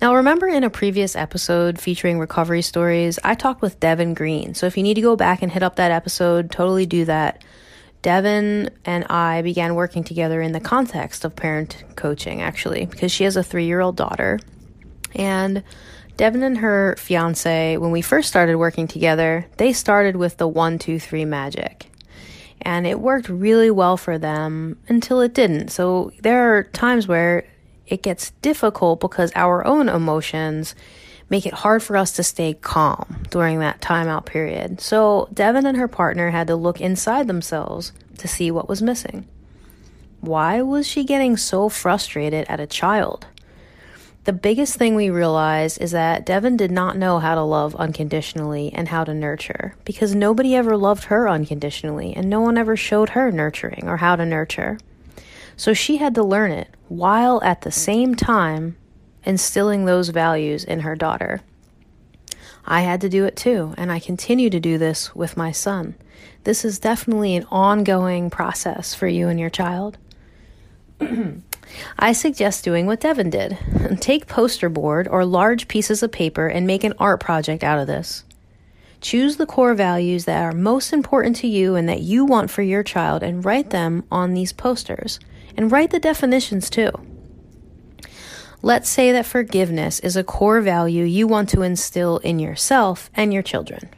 Now, 0.00 0.14
remember 0.16 0.48
in 0.48 0.64
a 0.64 0.70
previous 0.70 1.14
episode 1.14 1.78
featuring 1.78 2.18
recovery 2.18 2.62
stories, 2.62 3.18
I 3.22 3.34
talked 3.34 3.60
with 3.60 3.78
Devin 3.80 4.14
Green. 4.14 4.54
So 4.54 4.66
if 4.66 4.76
you 4.76 4.82
need 4.82 4.94
to 4.94 5.02
go 5.02 5.14
back 5.14 5.42
and 5.42 5.52
hit 5.52 5.62
up 5.62 5.76
that 5.76 5.90
episode, 5.90 6.50
totally 6.50 6.86
do 6.86 7.04
that. 7.04 7.44
Devin 8.02 8.70
and 8.84 9.04
I 9.04 9.42
began 9.42 9.74
working 9.74 10.04
together 10.04 10.40
in 10.40 10.52
the 10.52 10.60
context 10.60 11.24
of 11.24 11.36
parent 11.36 11.84
coaching, 11.96 12.40
actually, 12.40 12.86
because 12.86 13.12
she 13.12 13.24
has 13.24 13.36
a 13.36 13.42
three 13.42 13.66
year 13.66 13.80
old 13.80 13.96
daughter. 13.96 14.38
And 15.14 15.62
Devin 16.16 16.42
and 16.42 16.58
her 16.58 16.96
fiance, 16.98 17.76
when 17.76 17.90
we 17.90 18.02
first 18.02 18.28
started 18.28 18.56
working 18.56 18.86
together, 18.86 19.46
they 19.56 19.72
started 19.72 20.16
with 20.16 20.36
the 20.36 20.48
one, 20.48 20.78
two, 20.78 20.98
three 20.98 21.24
magic. 21.24 21.86
And 22.62 22.86
it 22.86 23.00
worked 23.00 23.28
really 23.28 23.70
well 23.70 23.96
for 23.96 24.18
them 24.18 24.78
until 24.88 25.20
it 25.20 25.32
didn't. 25.34 25.68
So 25.68 26.12
there 26.20 26.54
are 26.54 26.64
times 26.64 27.08
where 27.08 27.46
it 27.86 28.02
gets 28.02 28.30
difficult 28.42 29.00
because 29.00 29.32
our 29.34 29.66
own 29.66 29.88
emotions 29.88 30.74
make 31.30 31.46
it 31.46 31.54
hard 31.54 31.82
for 31.82 31.96
us 31.96 32.12
to 32.12 32.22
stay 32.22 32.52
calm 32.52 33.22
during 33.30 33.60
that 33.60 33.80
timeout 33.80 34.26
period. 34.26 34.80
So 34.80 35.28
Devin 35.32 35.64
and 35.64 35.78
her 35.78 35.88
partner 35.88 36.30
had 36.30 36.48
to 36.48 36.56
look 36.56 36.80
inside 36.80 37.28
themselves 37.28 37.92
to 38.18 38.28
see 38.28 38.50
what 38.50 38.68
was 38.68 38.82
missing. 38.82 39.26
Why 40.20 40.60
was 40.60 40.86
she 40.86 41.04
getting 41.04 41.38
so 41.38 41.70
frustrated 41.70 42.46
at 42.48 42.60
a 42.60 42.66
child? 42.66 43.26
The 44.24 44.34
biggest 44.34 44.76
thing 44.76 44.94
we 44.94 45.08
realized 45.08 45.80
is 45.80 45.92
that 45.92 46.26
Devin 46.26 46.58
did 46.58 46.70
not 46.70 46.98
know 46.98 47.20
how 47.20 47.34
to 47.34 47.42
love 47.42 47.74
unconditionally 47.76 48.70
and 48.74 48.88
how 48.88 49.04
to 49.04 49.14
nurture 49.14 49.74
because 49.86 50.14
nobody 50.14 50.54
ever 50.54 50.76
loved 50.76 51.04
her 51.04 51.26
unconditionally 51.26 52.12
and 52.14 52.28
no 52.28 52.42
one 52.42 52.58
ever 52.58 52.76
showed 52.76 53.10
her 53.10 53.32
nurturing 53.32 53.88
or 53.88 53.96
how 53.96 54.16
to 54.16 54.26
nurture. 54.26 54.78
So 55.56 55.72
she 55.72 55.96
had 55.96 56.14
to 56.16 56.22
learn 56.22 56.50
it 56.50 56.68
while 56.88 57.42
at 57.42 57.62
the 57.62 57.72
same 57.72 58.14
time 58.14 58.76
instilling 59.24 59.84
those 59.84 60.08
values 60.08 60.64
in 60.64 60.80
her 60.80 60.96
daughter. 60.96 61.40
I 62.64 62.82
had 62.82 63.00
to 63.00 63.08
do 63.08 63.24
it 63.24 63.36
too, 63.36 63.74
and 63.76 63.90
I 63.90 63.98
continue 63.98 64.50
to 64.50 64.60
do 64.60 64.78
this 64.78 65.14
with 65.14 65.36
my 65.36 65.52
son. 65.52 65.94
This 66.44 66.64
is 66.64 66.78
definitely 66.78 67.36
an 67.36 67.46
ongoing 67.50 68.30
process 68.30 68.94
for 68.94 69.06
you 69.06 69.28
and 69.28 69.38
your 69.38 69.50
child. 69.50 69.98
I 71.98 72.12
suggest 72.12 72.64
doing 72.64 72.86
what 72.86 73.00
Devin 73.00 73.30
did. 73.30 73.58
Take 74.00 74.26
poster 74.26 74.68
board 74.68 75.08
or 75.08 75.24
large 75.24 75.68
pieces 75.68 76.02
of 76.02 76.12
paper 76.12 76.46
and 76.46 76.66
make 76.66 76.84
an 76.84 76.94
art 76.98 77.20
project 77.20 77.62
out 77.62 77.78
of 77.78 77.86
this. 77.86 78.24
Choose 79.00 79.36
the 79.36 79.46
core 79.46 79.74
values 79.74 80.26
that 80.26 80.42
are 80.42 80.52
most 80.52 80.92
important 80.92 81.36
to 81.36 81.48
you 81.48 81.74
and 81.74 81.88
that 81.88 82.02
you 82.02 82.24
want 82.24 82.50
for 82.50 82.62
your 82.62 82.82
child 82.82 83.22
and 83.22 83.44
write 83.44 83.70
them 83.70 84.04
on 84.10 84.34
these 84.34 84.52
posters. 84.52 85.18
And 85.56 85.72
write 85.72 85.90
the 85.90 85.98
definitions 85.98 86.70
too. 86.70 86.90
Let's 88.62 88.90
say 88.90 89.12
that 89.12 89.24
forgiveness 89.24 90.00
is 90.00 90.16
a 90.16 90.24
core 90.24 90.60
value 90.60 91.04
you 91.04 91.26
want 91.26 91.48
to 91.50 91.62
instill 91.62 92.18
in 92.18 92.38
yourself 92.38 93.10
and 93.14 93.32
your 93.32 93.42
children. 93.42 93.88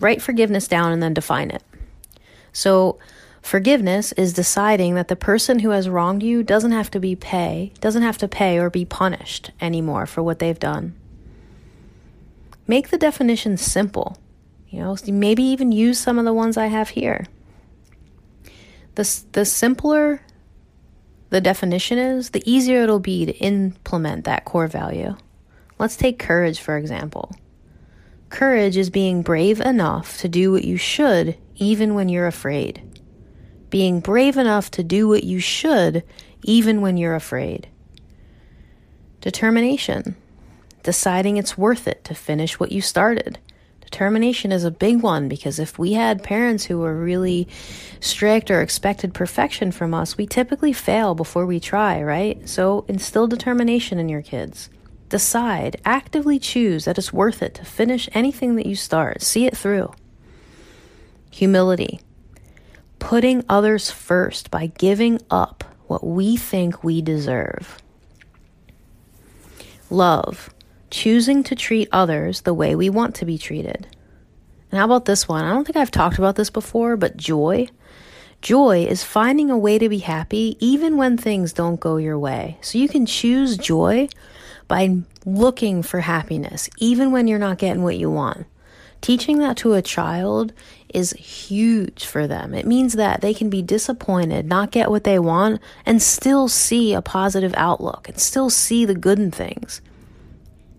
Write 0.00 0.20
forgiveness 0.20 0.68
down 0.68 0.92
and 0.92 1.02
then 1.02 1.14
define 1.14 1.50
it. 1.50 1.62
So, 2.52 2.98
forgiveness 3.40 4.12
is 4.12 4.32
deciding 4.32 4.94
that 4.96 5.08
the 5.08 5.16
person 5.16 5.60
who 5.60 5.70
has 5.70 5.88
wronged 5.88 6.22
you 6.22 6.42
doesn't 6.42 6.72
have 6.72 6.90
to 6.90 7.00
be 7.00 7.16
pay, 7.16 7.72
doesn't 7.80 8.02
have 8.02 8.18
to 8.18 8.28
pay 8.28 8.58
or 8.58 8.68
be 8.68 8.84
punished 8.84 9.50
anymore 9.60 10.06
for 10.06 10.22
what 10.22 10.38
they've 10.38 10.58
done. 10.58 10.94
Make 12.66 12.90
the 12.90 12.98
definition 12.98 13.56
simple. 13.56 14.18
You 14.68 14.80
know, 14.80 14.96
maybe 15.06 15.42
even 15.42 15.72
use 15.72 15.98
some 15.98 16.18
of 16.18 16.26
the 16.26 16.34
ones 16.34 16.58
I 16.58 16.66
have 16.66 16.90
here. 16.90 17.24
The, 18.96 19.20
the 19.32 19.46
simpler 19.46 20.20
the 21.30 21.40
definition 21.40 21.98
is, 21.98 22.30
the 22.30 22.42
easier 22.50 22.82
it'll 22.82 22.98
be 22.98 23.26
to 23.26 23.36
implement 23.38 24.24
that 24.24 24.44
core 24.44 24.66
value. 24.66 25.16
Let's 25.78 25.96
take 25.96 26.18
courage, 26.18 26.60
for 26.60 26.76
example. 26.76 27.32
Courage 28.30 28.76
is 28.76 28.90
being 28.90 29.22
brave 29.22 29.60
enough 29.60 30.18
to 30.18 30.28
do 30.28 30.52
what 30.52 30.64
you 30.64 30.76
should 30.76 31.36
even 31.56 31.94
when 31.94 32.08
you're 32.08 32.26
afraid. 32.26 32.82
Being 33.70 34.00
brave 34.00 34.36
enough 34.36 34.70
to 34.72 34.82
do 34.82 35.08
what 35.08 35.24
you 35.24 35.40
should 35.40 36.04
even 36.42 36.80
when 36.80 36.96
you're 36.96 37.14
afraid. 37.14 37.68
Determination. 39.20 40.16
Deciding 40.82 41.36
it's 41.36 41.58
worth 41.58 41.86
it 41.86 42.04
to 42.04 42.14
finish 42.14 42.58
what 42.58 42.72
you 42.72 42.80
started. 42.80 43.38
Determination 43.90 44.52
is 44.52 44.64
a 44.64 44.70
big 44.70 45.00
one 45.00 45.30
because 45.30 45.58
if 45.58 45.78
we 45.78 45.94
had 45.94 46.22
parents 46.22 46.64
who 46.64 46.78
were 46.78 46.94
really 46.94 47.48
strict 48.00 48.50
or 48.50 48.60
expected 48.60 49.14
perfection 49.14 49.72
from 49.72 49.94
us, 49.94 50.18
we 50.18 50.26
typically 50.26 50.74
fail 50.74 51.14
before 51.14 51.46
we 51.46 51.58
try, 51.58 52.02
right? 52.02 52.46
So 52.46 52.84
instill 52.86 53.26
determination 53.26 53.98
in 53.98 54.10
your 54.10 54.20
kids. 54.20 54.68
Decide, 55.08 55.80
actively 55.86 56.38
choose 56.38 56.84
that 56.84 56.98
it's 56.98 57.14
worth 57.14 57.42
it 57.42 57.54
to 57.54 57.64
finish 57.64 58.10
anything 58.12 58.56
that 58.56 58.66
you 58.66 58.76
start. 58.76 59.22
See 59.22 59.46
it 59.46 59.56
through. 59.56 59.94
Humility. 61.30 62.00
Putting 62.98 63.42
others 63.48 63.90
first 63.90 64.50
by 64.50 64.66
giving 64.66 65.18
up 65.30 65.64
what 65.86 66.06
we 66.06 66.36
think 66.36 66.84
we 66.84 67.00
deserve. 67.00 67.78
Love 69.88 70.50
choosing 70.90 71.42
to 71.44 71.54
treat 71.54 71.88
others 71.92 72.42
the 72.42 72.54
way 72.54 72.74
we 72.74 72.90
want 72.90 73.14
to 73.16 73.24
be 73.24 73.38
treated. 73.38 73.86
And 74.70 74.78
how 74.78 74.84
about 74.84 75.06
this 75.06 75.26
one? 75.26 75.44
I 75.44 75.50
don't 75.50 75.64
think 75.64 75.76
I've 75.76 75.90
talked 75.90 76.18
about 76.18 76.36
this 76.36 76.50
before, 76.50 76.96
but 76.96 77.16
joy. 77.16 77.68
Joy 78.40 78.84
is 78.84 79.02
finding 79.02 79.50
a 79.50 79.58
way 79.58 79.78
to 79.78 79.88
be 79.88 79.98
happy 79.98 80.56
even 80.60 80.96
when 80.96 81.16
things 81.16 81.52
don't 81.52 81.80
go 81.80 81.96
your 81.96 82.18
way. 82.18 82.58
So 82.60 82.78
you 82.78 82.88
can 82.88 83.06
choose 83.06 83.56
joy 83.56 84.08
by 84.68 84.98
looking 85.24 85.82
for 85.82 86.00
happiness, 86.00 86.68
even 86.78 87.10
when 87.10 87.26
you're 87.26 87.38
not 87.38 87.58
getting 87.58 87.82
what 87.82 87.96
you 87.96 88.10
want. 88.10 88.46
Teaching 89.00 89.38
that 89.38 89.56
to 89.58 89.74
a 89.74 89.82
child 89.82 90.52
is 90.92 91.12
huge 91.12 92.04
for 92.04 92.26
them. 92.26 92.52
It 92.52 92.66
means 92.66 92.94
that 92.94 93.20
they 93.20 93.32
can 93.32 93.48
be 93.48 93.62
disappointed, 93.62 94.46
not 94.46 94.72
get 94.72 94.90
what 94.90 95.04
they 95.04 95.18
want, 95.18 95.60
and 95.86 96.02
still 96.02 96.48
see 96.48 96.92
a 96.94 97.02
positive 97.02 97.54
outlook 97.56 98.08
and 98.08 98.18
still 98.18 98.50
see 98.50 98.84
the 98.84 98.94
good 98.94 99.18
in 99.18 99.30
things. 99.30 99.80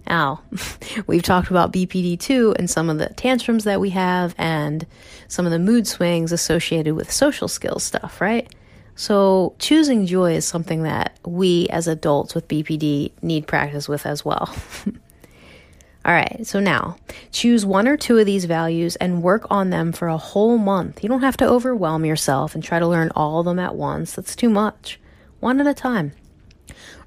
Now, 0.09 0.41
we've 1.07 1.23
talked 1.23 1.49
about 1.49 1.71
BPD 1.71 2.19
too 2.19 2.55
and 2.57 2.69
some 2.69 2.89
of 2.89 2.97
the 2.97 3.09
tantrums 3.09 3.63
that 3.63 3.79
we 3.79 3.91
have 3.91 4.33
and 4.37 4.85
some 5.27 5.45
of 5.45 5.51
the 5.51 5.59
mood 5.59 5.87
swings 5.87 6.31
associated 6.31 6.95
with 6.95 7.11
social 7.11 7.47
skills 7.47 7.83
stuff, 7.83 8.19
right? 8.19 8.53
So, 8.95 9.55
choosing 9.59 10.05
joy 10.07 10.33
is 10.33 10.45
something 10.45 10.83
that 10.83 11.17
we 11.25 11.67
as 11.69 11.87
adults 11.87 12.35
with 12.35 12.49
BPD 12.49 13.13
need 13.21 13.47
practice 13.47 13.87
with 13.87 14.05
as 14.05 14.25
well. 14.25 14.53
All 16.05 16.13
right, 16.13 16.45
so 16.45 16.59
now 16.59 16.97
choose 17.31 17.65
one 17.65 17.87
or 17.87 17.95
two 17.95 18.17
of 18.17 18.25
these 18.25 18.45
values 18.45 18.95
and 18.95 19.21
work 19.21 19.45
on 19.49 19.69
them 19.69 19.91
for 19.91 20.07
a 20.07 20.17
whole 20.17 20.57
month. 20.57 21.03
You 21.03 21.09
don't 21.09 21.21
have 21.21 21.37
to 21.37 21.47
overwhelm 21.47 22.03
yourself 22.03 22.55
and 22.55 22.63
try 22.63 22.79
to 22.79 22.87
learn 22.87 23.11
all 23.15 23.39
of 23.39 23.45
them 23.45 23.59
at 23.59 23.75
once, 23.75 24.13
that's 24.15 24.35
too 24.35 24.49
much. 24.49 24.99
One 25.39 25.61
at 25.61 25.67
a 25.67 25.73
time. 25.73 26.13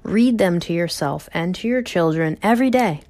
Read 0.03 0.37
them 0.37 0.59
to 0.61 0.73
yourself 0.73 1.29
and 1.33 1.55
to 1.55 1.67
your 1.67 1.81
children 1.81 2.37
every 2.43 2.69
day 2.69 3.01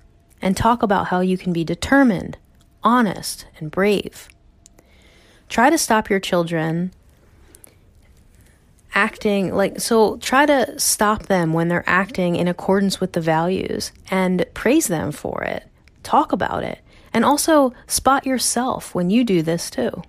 and 0.41 0.55
talk 0.55 0.83
about 0.83 1.07
how 1.07 1.21
you 1.21 1.37
can 1.37 1.51
be 1.51 1.63
determined, 1.63 2.37
honest, 2.83 3.45
and 3.59 3.71
brave. 3.71 4.27
Try 5.49 5.69
to 5.69 5.77
stop 5.77 6.09
your 6.09 6.19
children 6.19 6.91
acting 8.95 9.55
like 9.55 9.79
so 9.79 10.17
try 10.17 10.45
to 10.45 10.79
stop 10.79 11.23
them 11.23 11.51
when 11.51 11.67
they're 11.67 11.83
acting 11.87 12.35
in 12.35 12.47
accordance 12.47 12.99
with 12.99 13.13
the 13.13 13.21
values 13.21 13.91
and 14.11 14.45
praise 14.53 14.87
them 14.87 15.11
for 15.11 15.43
it. 15.43 15.63
Talk 16.03 16.31
about 16.31 16.63
it. 16.63 16.79
And 17.11 17.23
also 17.23 17.73
spot 17.87 18.25
yourself 18.25 18.93
when 18.93 19.09
you 19.09 19.23
do 19.23 19.41
this 19.41 19.69
too. 19.69 20.03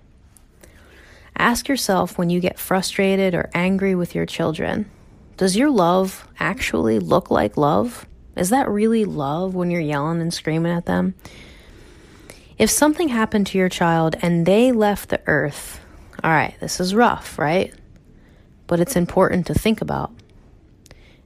Ask 1.37 1.67
yourself 1.67 2.17
when 2.17 2.29
you 2.29 2.39
get 2.39 2.59
frustrated 2.59 3.33
or 3.33 3.49
angry 3.53 3.95
with 3.95 4.15
your 4.15 4.25
children 4.25 4.89
does 5.37 5.57
your 5.57 5.69
love 5.69 6.27
actually 6.39 6.99
look 6.99 7.29
like 7.29 7.57
love? 7.57 8.05
Is 8.37 8.49
that 8.49 8.69
really 8.69 9.05
love 9.05 9.53
when 9.53 9.69
you're 9.69 9.81
yelling 9.81 10.21
and 10.21 10.33
screaming 10.33 10.71
at 10.71 10.85
them? 10.85 11.15
If 12.57 12.69
something 12.69 13.09
happened 13.09 13.47
to 13.47 13.57
your 13.57 13.69
child 13.69 14.15
and 14.21 14.45
they 14.45 14.71
left 14.71 15.09
the 15.09 15.21
earth, 15.27 15.81
all 16.23 16.31
right, 16.31 16.55
this 16.61 16.79
is 16.79 16.95
rough, 16.95 17.37
right? 17.37 17.73
But 18.67 18.79
it's 18.79 18.95
important 18.95 19.47
to 19.47 19.53
think 19.53 19.81
about. 19.81 20.11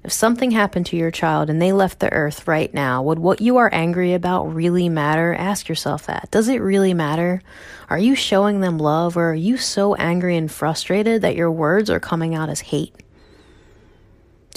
If 0.04 0.12
something 0.12 0.52
happened 0.52 0.88
to 0.88 0.98
your 0.98 1.12
child 1.12 1.50
and 1.50 1.62
they 1.62 1.72
left 1.72 2.00
the 2.00 2.12
earth 2.12 2.48
right 2.48 2.74
now, 2.74 3.04
would 3.04 3.20
what 3.20 3.42
you 3.42 3.58
are 3.58 3.70
angry 3.72 4.14
about 4.14 4.46
really 4.46 4.90
matter? 4.90 5.36
Ask 5.36 5.68
yourself 5.68 6.08
that. 6.08 6.30
Does 6.32 6.48
it 6.48 6.62
really 6.62 6.94
matter? 6.94 7.42
Are 7.90 8.00
you 8.00 8.16
showing 8.16 8.62
them 8.62 8.80
love 8.80 9.18
or 9.18 9.32
are 9.32 9.36
you 9.36 9.58
so 9.58 9.94
angry 9.96 10.38
and 10.38 10.52
frustrated 10.52 11.22
that 11.22 11.36
your 11.36 11.52
words 11.52 11.90
are 11.90 12.00
coming 12.00 12.34
out 12.34 12.50
as 12.50 12.62
hate? 12.62 12.96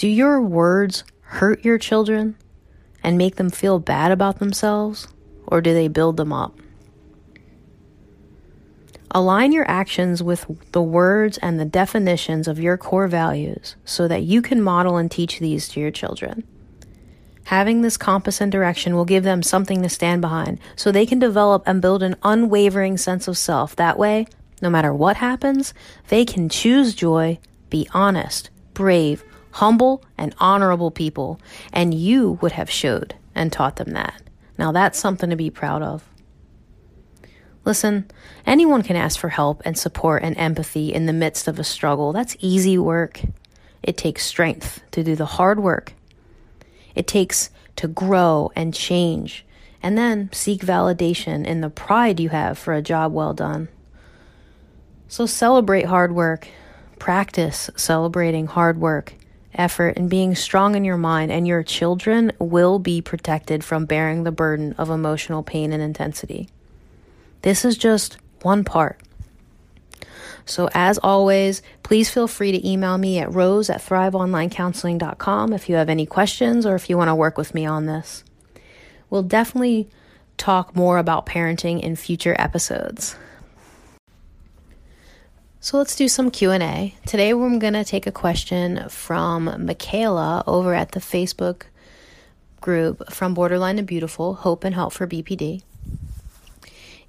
Do 0.02 0.08
your 0.08 0.40
words 0.40 1.04
hurt 1.20 1.64
your 1.64 1.78
children 1.78 2.34
and 3.04 3.16
make 3.16 3.36
them 3.36 3.50
feel 3.50 3.78
bad 3.78 4.10
about 4.10 4.40
themselves, 4.40 5.06
or 5.46 5.60
do 5.60 5.72
they 5.72 5.86
build 5.86 6.16
them 6.16 6.32
up? 6.32 6.58
Align 9.12 9.52
your 9.52 9.64
actions 9.70 10.20
with 10.20 10.44
the 10.72 10.82
words 10.82 11.38
and 11.38 11.60
the 11.60 11.64
definitions 11.64 12.48
of 12.48 12.58
your 12.58 12.76
core 12.76 13.06
values 13.06 13.76
so 13.84 14.08
that 14.08 14.24
you 14.24 14.42
can 14.42 14.60
model 14.60 14.96
and 14.96 15.08
teach 15.08 15.38
these 15.38 15.68
to 15.68 15.78
your 15.78 15.92
children. 15.92 16.42
Having 17.44 17.82
this 17.82 17.96
compass 17.96 18.40
and 18.40 18.50
direction 18.50 18.96
will 18.96 19.04
give 19.04 19.22
them 19.22 19.40
something 19.40 19.82
to 19.82 19.88
stand 19.88 20.20
behind 20.20 20.58
so 20.74 20.90
they 20.90 21.06
can 21.06 21.20
develop 21.20 21.62
and 21.64 21.80
build 21.80 22.02
an 22.02 22.16
unwavering 22.24 22.96
sense 22.96 23.28
of 23.28 23.38
self. 23.38 23.76
That 23.76 24.00
way, 24.00 24.26
no 24.60 24.68
matter 24.68 24.92
what 24.92 25.18
happens, 25.18 25.72
they 26.08 26.24
can 26.24 26.48
choose 26.48 26.92
joy, 26.92 27.38
be 27.70 27.88
honest, 27.94 28.50
brave, 28.74 29.22
humble 29.52 30.04
and 30.18 30.34
honorable 30.38 30.90
people, 30.90 31.40
and 31.72 31.94
you 31.94 32.38
would 32.40 32.52
have 32.52 32.70
showed 32.70 33.14
and 33.34 33.52
taught 33.52 33.76
them 33.76 33.90
that. 33.90 34.20
Now 34.58 34.72
that's 34.72 34.98
something 34.98 35.30
to 35.30 35.36
be 35.36 35.50
proud 35.50 35.82
of. 35.82 36.04
Listen, 37.64 38.10
anyone 38.44 38.82
can 38.82 38.96
ask 38.96 39.18
for 39.18 39.28
help 39.28 39.62
and 39.64 39.78
support 39.78 40.22
and 40.24 40.36
empathy 40.36 40.92
in 40.92 41.06
the 41.06 41.12
midst 41.12 41.46
of 41.46 41.58
a 41.58 41.64
struggle. 41.64 42.12
That's 42.12 42.36
easy 42.40 42.76
work. 42.76 43.20
It 43.82 43.96
takes 43.96 44.24
strength 44.24 44.82
to 44.92 45.04
do 45.04 45.14
the 45.14 45.26
hard 45.26 45.60
work. 45.60 45.92
It 46.94 47.06
takes 47.06 47.50
to 47.76 47.88
grow 47.88 48.50
and 48.56 48.74
change, 48.74 49.44
and 49.82 49.96
then 49.96 50.28
seek 50.32 50.62
validation 50.62 51.46
in 51.46 51.60
the 51.60 51.70
pride 51.70 52.20
you 52.20 52.30
have 52.30 52.58
for 52.58 52.74
a 52.74 52.82
job 52.82 53.12
well 53.12 53.32
done. 53.32 53.68
So 55.08 55.26
celebrate 55.26 55.86
hard 55.86 56.14
work. 56.14 56.48
Practice 56.98 57.70
celebrating 57.76 58.46
hard 58.46 58.78
work 58.78 59.14
effort 59.54 59.96
and 59.96 60.08
being 60.08 60.34
strong 60.34 60.74
in 60.74 60.84
your 60.84 60.96
mind, 60.96 61.30
and 61.30 61.46
your 61.46 61.62
children 61.62 62.32
will 62.38 62.78
be 62.78 63.00
protected 63.00 63.64
from 63.64 63.86
bearing 63.86 64.24
the 64.24 64.32
burden 64.32 64.74
of 64.74 64.90
emotional 64.90 65.42
pain 65.42 65.72
and 65.72 65.82
intensity. 65.82 66.48
This 67.42 67.64
is 67.64 67.76
just 67.76 68.16
one 68.42 68.64
part. 68.64 69.00
So, 70.44 70.68
as 70.74 70.98
always, 70.98 71.62
please 71.82 72.10
feel 72.10 72.26
free 72.26 72.52
to 72.52 72.68
email 72.68 72.98
me 72.98 73.18
at 73.18 73.32
rose 73.32 73.70
at 73.70 73.80
thriveonlinecounseling.com 73.80 75.52
if 75.52 75.68
you 75.68 75.76
have 75.76 75.88
any 75.88 76.06
questions 76.06 76.66
or 76.66 76.74
if 76.74 76.90
you 76.90 76.96
want 76.96 77.08
to 77.08 77.14
work 77.14 77.38
with 77.38 77.54
me 77.54 77.64
on 77.64 77.86
this. 77.86 78.24
We'll 79.08 79.22
definitely 79.22 79.88
talk 80.36 80.74
more 80.74 80.98
about 80.98 81.26
parenting 81.26 81.80
in 81.80 81.94
future 81.94 82.34
episodes. 82.38 83.14
So 85.64 85.78
let's 85.78 85.94
do 85.94 86.08
some 86.08 86.32
Q&A. 86.32 86.96
Today 87.06 87.34
we're 87.34 87.56
going 87.60 87.74
to 87.74 87.84
take 87.84 88.08
a 88.08 88.10
question 88.10 88.88
from 88.88 89.64
Michaela 89.64 90.42
over 90.44 90.74
at 90.74 90.90
the 90.90 90.98
Facebook 90.98 91.66
group 92.60 93.12
from 93.12 93.32
Borderline 93.32 93.76
to 93.76 93.84
Beautiful, 93.84 94.34
Hope 94.34 94.64
and 94.64 94.74
Help 94.74 94.92
for 94.92 95.06
BPD. 95.06 95.62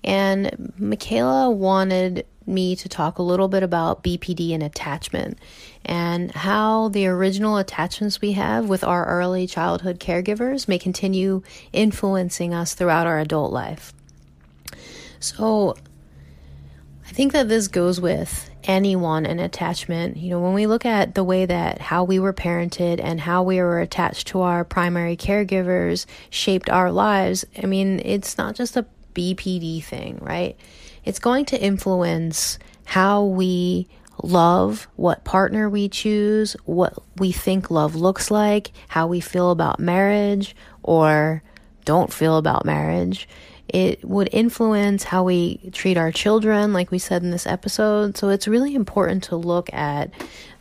And 0.04 0.72
Michaela 0.78 1.50
wanted 1.50 2.28
me 2.46 2.76
to 2.76 2.88
talk 2.88 3.18
a 3.18 3.24
little 3.24 3.48
bit 3.48 3.64
about 3.64 4.04
BPD 4.04 4.54
and 4.54 4.62
attachment 4.62 5.40
and 5.84 6.30
how 6.34 6.90
the 6.90 7.08
original 7.08 7.58
attachments 7.58 8.22
we 8.22 8.34
have 8.34 8.70
with 8.70 8.84
our 8.84 9.08
early 9.08 9.48
childhood 9.48 10.00
caregivers 10.00 10.68
may 10.68 10.78
continue 10.78 11.42
influencing 11.72 12.54
us 12.54 12.76
throughout 12.76 13.08
our 13.08 13.18
adult 13.18 13.52
life. 13.52 13.94
So, 15.20 15.76
I 17.14 17.16
think 17.16 17.34
that 17.34 17.48
this 17.48 17.68
goes 17.68 18.02
with 18.02 18.50
anyone 18.64 19.28
in 19.28 19.40
attachment. 19.40 20.18
You 20.18 20.32
know, 20.32 20.40
when 20.40 20.56
we 20.56 20.66
look 20.66 20.84
at 20.84 21.14
the 21.14 21.24
way 21.24 21.46
that 21.46 21.80
how 21.80 22.04
we 22.04 22.18
were 22.18 22.34
parented 22.34 23.00
and 23.00 23.22
how 23.22 23.44
we 23.44 23.58
were 23.58 23.80
attached 23.80 24.26
to 24.30 24.42
our 24.42 24.66
primary 24.66 25.16
caregivers 25.16 26.08
shaped 26.32 26.72
our 26.72 26.92
lives, 26.92 27.46
I 27.62 27.68
mean, 27.68 28.02
it's 28.04 28.36
not 28.40 28.56
just 28.56 28.76
a 28.78 28.88
BPD 29.14 29.84
thing, 29.84 30.18
right? 30.22 30.58
It's 31.06 31.20
going 31.20 31.46
to 31.46 31.62
influence 31.62 32.58
how 32.84 33.26
we 33.26 33.88
love, 34.24 34.88
what 34.96 35.24
partner 35.24 35.70
we 35.70 35.90
choose, 35.90 36.56
what 36.66 36.98
we 37.18 37.32
think 37.32 37.70
love 37.70 37.94
looks 37.94 38.32
like, 38.32 38.72
how 38.88 39.06
we 39.06 39.20
feel 39.20 39.52
about 39.52 39.80
marriage 39.80 40.56
or 40.82 41.44
don't 41.86 42.12
feel 42.12 42.38
about 42.38 42.66
marriage 42.66 43.28
it 43.74 44.06
would 44.06 44.30
influence 44.32 45.04
how 45.04 45.24
we 45.24 45.58
treat 45.72 45.98
our 45.98 46.12
children, 46.12 46.74
like 46.74 46.92
we 46.92 47.00
said 47.00 47.24
in 47.24 47.32
this 47.32 47.48
episode. 47.48 48.16
So 48.16 48.30
it's 48.30 48.48
really 48.48 48.76
important 48.76 49.24
to 49.26 49.36
look 49.36 49.74
at 49.74 50.12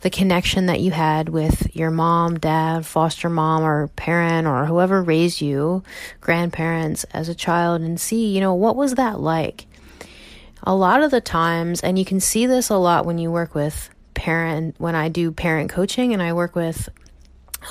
the 0.01 0.09
connection 0.09 0.65
that 0.65 0.79
you 0.79 0.89
had 0.89 1.29
with 1.29 1.73
your 1.75 1.91
mom, 1.91 2.39
dad, 2.39 2.87
foster 2.87 3.29
mom, 3.29 3.63
or 3.63 3.87
parent, 3.89 4.47
or 4.47 4.65
whoever 4.65 5.03
raised 5.03 5.41
you, 5.41 5.83
grandparents 6.21 7.03
as 7.05 7.29
a 7.29 7.35
child, 7.35 7.81
and 7.81 8.01
see, 8.01 8.33
you 8.33 8.41
know, 8.41 8.55
what 8.55 8.75
was 8.75 8.95
that 8.95 9.19
like? 9.19 9.67
A 10.63 10.73
lot 10.73 11.03
of 11.03 11.11
the 11.11 11.21
times, 11.21 11.81
and 11.81 11.99
you 11.99 12.05
can 12.05 12.19
see 12.19 12.47
this 12.47 12.69
a 12.69 12.77
lot 12.77 13.05
when 13.05 13.19
you 13.19 13.29
work 13.29 13.53
with 13.53 13.91
parent, 14.15 14.73
when 14.79 14.95
I 14.95 15.09
do 15.09 15.31
parent 15.31 15.69
coaching 15.69 16.13
and 16.13 16.21
I 16.21 16.33
work 16.33 16.55
with 16.55 16.89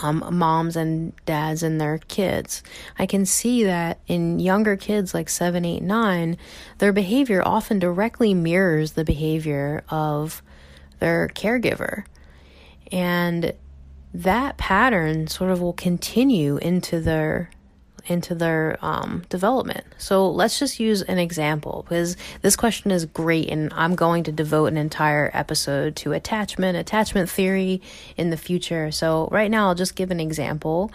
um, 0.02 0.24
moms 0.32 0.76
and 0.76 1.12
dads 1.26 1.62
and 1.62 1.80
their 1.80 1.98
kids. 1.98 2.62
I 2.98 3.06
can 3.06 3.26
see 3.26 3.64
that 3.64 4.00
in 4.06 4.38
younger 4.38 4.76
kids 4.76 5.14
like 5.14 5.28
seven, 5.28 5.64
eight, 5.64 5.82
nine, 5.82 6.36
their 6.78 6.92
behavior 6.92 7.42
often 7.44 7.78
directly 7.78 8.34
mirrors 8.34 8.92
the 8.92 9.04
behavior 9.04 9.84
of 9.88 10.42
their 10.98 11.28
caregiver. 11.28 12.04
And 12.90 13.54
that 14.14 14.58
pattern 14.58 15.26
sort 15.26 15.50
of 15.50 15.60
will 15.60 15.72
continue 15.72 16.58
into 16.58 17.00
their 17.00 17.50
into 18.06 18.34
their 18.34 18.78
um, 18.82 19.22
development. 19.28 19.84
So 19.98 20.30
let's 20.30 20.58
just 20.58 20.80
use 20.80 21.02
an 21.02 21.18
example 21.18 21.84
because 21.88 22.16
this 22.42 22.56
question 22.56 22.90
is 22.90 23.04
great, 23.04 23.48
and 23.48 23.72
I'm 23.74 23.94
going 23.94 24.24
to 24.24 24.32
devote 24.32 24.66
an 24.66 24.76
entire 24.76 25.30
episode 25.32 25.96
to 25.96 26.12
attachment, 26.12 26.76
attachment 26.76 27.30
theory 27.30 27.80
in 28.16 28.30
the 28.30 28.36
future. 28.36 28.90
So 28.90 29.28
right 29.30 29.50
now, 29.50 29.68
I'll 29.68 29.74
just 29.74 29.96
give 29.96 30.10
an 30.10 30.20
example, 30.20 30.90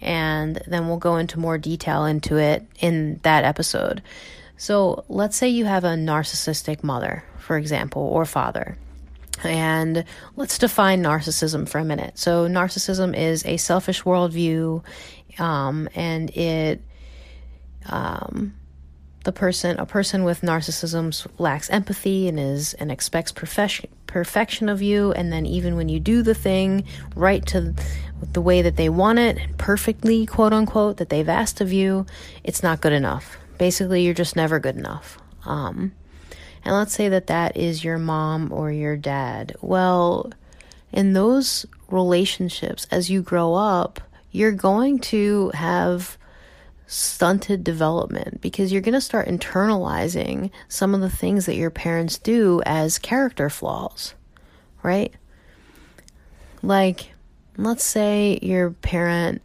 and 0.00 0.62
then 0.66 0.88
we'll 0.88 0.96
go 0.98 1.16
into 1.16 1.38
more 1.38 1.58
detail 1.58 2.04
into 2.04 2.36
it 2.36 2.66
in 2.80 3.20
that 3.22 3.44
episode. 3.44 4.02
So 4.56 5.04
let's 5.08 5.36
say 5.36 5.48
you 5.48 5.64
have 5.64 5.84
a 5.84 5.94
narcissistic 5.94 6.84
mother, 6.84 7.24
for 7.38 7.56
example, 7.56 8.02
or 8.02 8.24
father. 8.24 8.76
And 9.44 10.04
let's 10.36 10.58
define 10.58 11.02
narcissism 11.02 11.68
for 11.68 11.78
a 11.78 11.84
minute. 11.84 12.18
So, 12.18 12.48
narcissism 12.48 13.16
is 13.16 13.44
a 13.44 13.56
selfish 13.56 14.02
worldview, 14.02 14.84
um, 15.38 15.88
and 15.94 16.30
it, 16.30 16.82
um, 17.86 18.54
the 19.24 19.32
person, 19.32 19.78
a 19.78 19.86
person 19.86 20.24
with 20.24 20.40
narcissism 20.40 21.26
lacks 21.38 21.70
empathy 21.70 22.28
and 22.28 22.38
is 22.38 22.74
and 22.74 22.90
expects 22.90 23.32
perfection, 23.32 23.88
perfection 24.06 24.68
of 24.68 24.82
you. 24.82 25.12
And 25.12 25.32
then 25.32 25.46
even 25.46 25.76
when 25.76 25.88
you 25.88 26.00
do 26.00 26.22
the 26.22 26.34
thing 26.34 26.84
right 27.14 27.44
to 27.46 27.74
the 28.32 28.40
way 28.40 28.62
that 28.62 28.76
they 28.76 28.88
want 28.88 29.18
it, 29.18 29.38
perfectly, 29.58 30.26
quote 30.26 30.52
unquote, 30.52 30.96
that 30.96 31.08
they've 31.08 31.28
asked 31.28 31.60
of 31.60 31.72
you, 31.72 32.06
it's 32.42 32.62
not 32.62 32.80
good 32.80 32.92
enough. 32.92 33.36
Basically, 33.58 34.02
you're 34.02 34.14
just 34.14 34.34
never 34.34 34.58
good 34.58 34.76
enough. 34.76 35.18
Um, 35.44 35.92
and 36.64 36.74
let's 36.74 36.94
say 36.94 37.08
that 37.08 37.26
that 37.26 37.56
is 37.56 37.84
your 37.84 37.98
mom 37.98 38.52
or 38.52 38.70
your 38.70 38.96
dad. 38.96 39.54
Well, 39.60 40.32
in 40.92 41.12
those 41.12 41.66
relationships, 41.88 42.86
as 42.90 43.10
you 43.10 43.22
grow 43.22 43.54
up, 43.54 44.00
you're 44.30 44.52
going 44.52 44.98
to 44.98 45.50
have 45.54 46.16
stunted 46.86 47.64
development 47.64 48.40
because 48.40 48.70
you're 48.70 48.82
going 48.82 48.92
to 48.92 49.00
start 49.00 49.26
internalizing 49.26 50.50
some 50.68 50.94
of 50.94 51.00
the 51.00 51.10
things 51.10 51.46
that 51.46 51.56
your 51.56 51.70
parents 51.70 52.18
do 52.18 52.60
as 52.66 52.98
character 52.98 53.48
flaws, 53.48 54.14
right? 54.82 55.12
Like, 56.62 57.12
let's 57.56 57.84
say 57.84 58.38
your 58.42 58.70
parent 58.70 59.42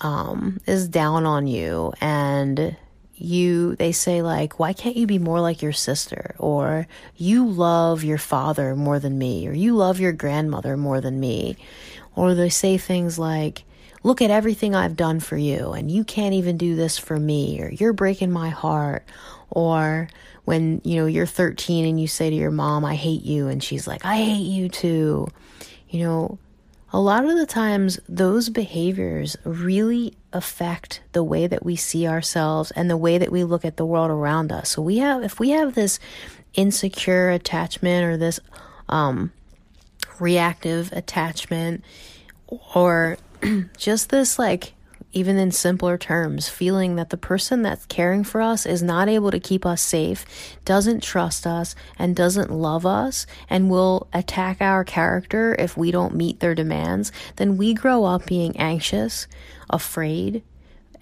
um, 0.00 0.60
is 0.66 0.88
down 0.88 1.26
on 1.26 1.46
you 1.46 1.92
and 2.00 2.76
you 3.20 3.76
they 3.76 3.92
say 3.92 4.22
like 4.22 4.58
why 4.58 4.72
can't 4.72 4.96
you 4.96 5.06
be 5.06 5.18
more 5.18 5.40
like 5.40 5.62
your 5.62 5.72
sister? 5.72 6.34
Or 6.38 6.86
you 7.16 7.46
love 7.46 8.02
your 8.02 8.18
father 8.18 8.74
more 8.74 8.98
than 8.98 9.18
me 9.18 9.46
or 9.48 9.52
you 9.52 9.76
love 9.76 10.00
your 10.00 10.12
grandmother 10.12 10.76
more 10.76 11.00
than 11.00 11.20
me. 11.20 11.56
Or 12.16 12.34
they 12.34 12.48
say 12.48 12.78
things 12.78 13.18
like 13.18 13.64
look 14.02 14.22
at 14.22 14.30
everything 14.30 14.74
I've 14.74 14.96
done 14.96 15.20
for 15.20 15.36
you 15.36 15.72
and 15.72 15.90
you 15.90 16.04
can't 16.04 16.34
even 16.34 16.56
do 16.56 16.74
this 16.74 16.98
for 16.98 17.18
me 17.18 17.60
or 17.60 17.70
you're 17.70 17.92
breaking 17.92 18.32
my 18.32 18.48
heart. 18.48 19.04
Or 19.50 20.08
when 20.44 20.80
you 20.84 20.96
know 20.96 21.06
you're 21.06 21.26
13 21.26 21.86
and 21.86 22.00
you 22.00 22.08
say 22.08 22.30
to 22.30 22.36
your 22.36 22.50
mom 22.50 22.84
I 22.84 22.94
hate 22.94 23.22
you 23.22 23.48
and 23.48 23.62
she's 23.62 23.86
like 23.86 24.04
I 24.04 24.16
hate 24.16 24.46
you 24.46 24.68
too. 24.68 25.28
You 25.88 26.04
know 26.04 26.38
a 26.92 27.00
lot 27.00 27.24
of 27.24 27.36
the 27.36 27.46
times 27.46 28.00
those 28.08 28.48
behaviors 28.48 29.36
really 29.44 30.16
affect 30.32 31.02
the 31.12 31.24
way 31.24 31.46
that 31.46 31.64
we 31.64 31.76
see 31.76 32.06
ourselves 32.06 32.70
and 32.72 32.88
the 32.88 32.96
way 32.96 33.18
that 33.18 33.32
we 33.32 33.44
look 33.44 33.64
at 33.64 33.76
the 33.76 33.86
world 33.86 34.10
around 34.10 34.52
us. 34.52 34.70
So 34.70 34.82
we 34.82 34.98
have 34.98 35.22
if 35.22 35.40
we 35.40 35.50
have 35.50 35.74
this 35.74 35.98
insecure 36.54 37.30
attachment 37.30 38.04
or 38.04 38.16
this 38.16 38.40
um, 38.88 39.32
reactive 40.18 40.92
attachment 40.92 41.84
or 42.74 43.18
just 43.76 44.10
this 44.10 44.38
like 44.38 44.74
even 45.12 45.36
in 45.36 45.50
simpler 45.50 45.98
terms, 45.98 46.48
feeling 46.48 46.96
that 46.96 47.10
the 47.10 47.16
person 47.16 47.62
that's 47.62 47.86
caring 47.86 48.22
for 48.22 48.40
us 48.40 48.64
is 48.64 48.82
not 48.82 49.08
able 49.08 49.30
to 49.30 49.40
keep 49.40 49.66
us 49.66 49.82
safe, 49.82 50.24
doesn't 50.64 51.02
trust 51.02 51.46
us, 51.46 51.74
and 51.98 52.14
doesn't 52.14 52.50
love 52.50 52.86
us, 52.86 53.26
and 53.48 53.70
will 53.70 54.08
attack 54.12 54.58
our 54.60 54.84
character 54.84 55.54
if 55.58 55.76
we 55.76 55.90
don't 55.90 56.14
meet 56.14 56.40
their 56.40 56.54
demands, 56.54 57.10
then 57.36 57.56
we 57.56 57.74
grow 57.74 58.04
up 58.04 58.26
being 58.26 58.56
anxious, 58.56 59.26
afraid, 59.68 60.42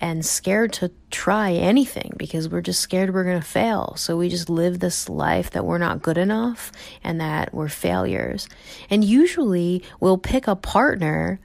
and 0.01 0.25
scared 0.25 0.73
to 0.73 0.91
try 1.11 1.53
anything 1.53 2.13
because 2.17 2.49
we're 2.49 2.61
just 2.61 2.81
scared 2.81 3.13
we're 3.13 3.25
going 3.25 3.41
to 3.41 3.47
fail. 3.47 3.95
So 3.97 4.17
we 4.17 4.29
just 4.29 4.49
live 4.49 4.79
this 4.79 5.09
life 5.09 5.51
that 5.51 5.65
we're 5.65 5.79
not 5.79 6.03
good 6.03 6.19
enough 6.19 6.71
and 7.03 7.21
that 7.21 7.53
we're 7.53 7.69
failures. 7.69 8.49
And 8.91 9.05
usually 9.05 9.83
we'll 9.99 10.19
pick 10.19 10.47
a 10.47 10.55
partner 10.55 11.41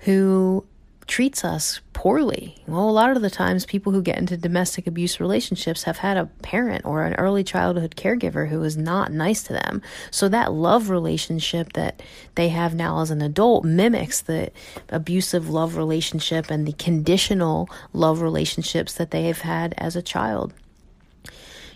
who 0.00 0.66
treats 1.06 1.44
us 1.44 1.80
poorly. 1.92 2.56
Well, 2.66 2.88
a 2.88 2.90
lot 2.90 3.16
of 3.16 3.22
the 3.22 3.30
times, 3.30 3.66
people 3.66 3.92
who 3.92 4.02
get 4.02 4.18
into 4.18 4.36
domestic 4.36 4.86
abuse 4.86 5.20
relationships 5.20 5.84
have 5.84 5.98
had 5.98 6.16
a 6.16 6.26
parent 6.42 6.84
or 6.84 7.04
an 7.04 7.14
early 7.14 7.44
childhood 7.44 7.96
caregiver 7.96 8.48
who 8.48 8.62
is 8.62 8.76
not 8.76 9.12
nice 9.12 9.42
to 9.44 9.52
them. 9.52 9.82
So 10.10 10.28
that 10.28 10.52
love 10.52 10.90
relationship 10.90 11.72
that 11.74 12.02
they 12.34 12.48
have 12.48 12.74
now 12.74 13.00
as 13.00 13.10
an 13.10 13.22
adult 13.22 13.64
mimics 13.64 14.20
the 14.20 14.50
abusive 14.88 15.48
love 15.48 15.76
relationship 15.76 16.50
and 16.50 16.66
the 16.66 16.72
conditional 16.72 17.68
love 17.92 18.20
relationships 18.20 18.94
that 18.94 19.10
they 19.10 19.24
have 19.24 19.40
had 19.40 19.74
as 19.78 19.96
a 19.96 20.02
child. 20.02 20.52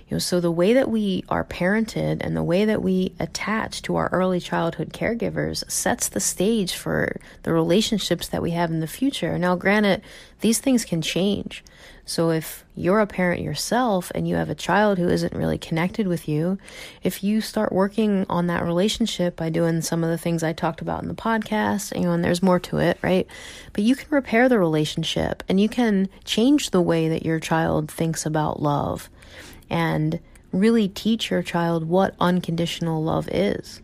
You 0.09 0.15
know, 0.15 0.19
so 0.19 0.41
the 0.41 0.51
way 0.51 0.73
that 0.73 0.89
we 0.91 1.25
are 1.29 1.45
parented 1.45 2.19
and 2.23 2.35
the 2.35 2.43
way 2.43 2.65
that 2.65 2.83
we 2.83 3.13
attach 3.21 3.83
to 3.83 3.97
our 3.97 4.09
early 4.09 4.41
childhood 4.41 4.95
caregivers 4.95 5.71
sets 5.71 6.09
the 6.09 6.21
stage 6.21 6.75
for 6.75 7.21
the 7.43 7.53
relationships 7.53 8.27
that 8.29 8.41
we 8.41 8.53
have 8.53 8.71
in 8.71 8.81
the 8.81 8.87
future. 8.87 9.39
Now, 9.39 9.55
granted, 9.55 10.01
these 10.41 10.61
things 10.61 10.87
can 10.87 11.03
change. 11.03 11.63
So 12.07 12.31
if 12.31 12.65
you're 12.75 13.01
a 13.01 13.07
parent 13.07 13.43
yourself 13.43 14.11
and 14.15 14.27
you 14.27 14.37
have 14.37 14.49
a 14.49 14.55
child 14.55 14.97
who 14.97 15.11
isn't 15.11 15.35
really 15.35 15.59
connected 15.59 16.09
with 16.09 16.27
you, 16.27 16.57
if 17.03 17.23
you 17.23 17.43
start 17.43 17.71
working 17.71 18.25
on 18.31 18.47
that 18.47 18.65
relationship 18.65 19.37
by 19.37 19.51
doing 19.51 19.83
some 19.83 20.03
of 20.03 20.09
the 20.09 20.17
things 20.17 20.43
I 20.43 20.55
talked 20.55 20.81
about 20.81 21.03
in 21.03 21.09
the 21.09 21.15
podcast, 21.15 21.95
you 21.95 22.07
know, 22.07 22.13
and 22.13 22.25
there's 22.25 22.43
more 22.43 22.61
to 22.61 22.79
it, 22.79 22.99
right? 23.03 23.27
But 23.75 23.85
you 23.85 23.95
can 23.95 24.09
repair 24.09 24.49
the 24.49 24.59
relationship 24.59 25.43
and 25.51 25.61
you 25.61 25.69
can 25.69 26.09
change 26.25 26.71
the 26.71 26.81
way 26.81 27.11
that 27.11 27.27
your 27.27 27.41
child 27.41 27.91
thinks 27.91 28.25
about 28.25 28.63
love 28.63 29.11
and 29.71 30.21
really 30.53 30.89
teach 30.89 31.31
your 31.31 31.43
child 31.43 31.85
what 31.85 32.15
unconditional 32.21 33.03
love 33.03 33.29
is. 33.31 33.81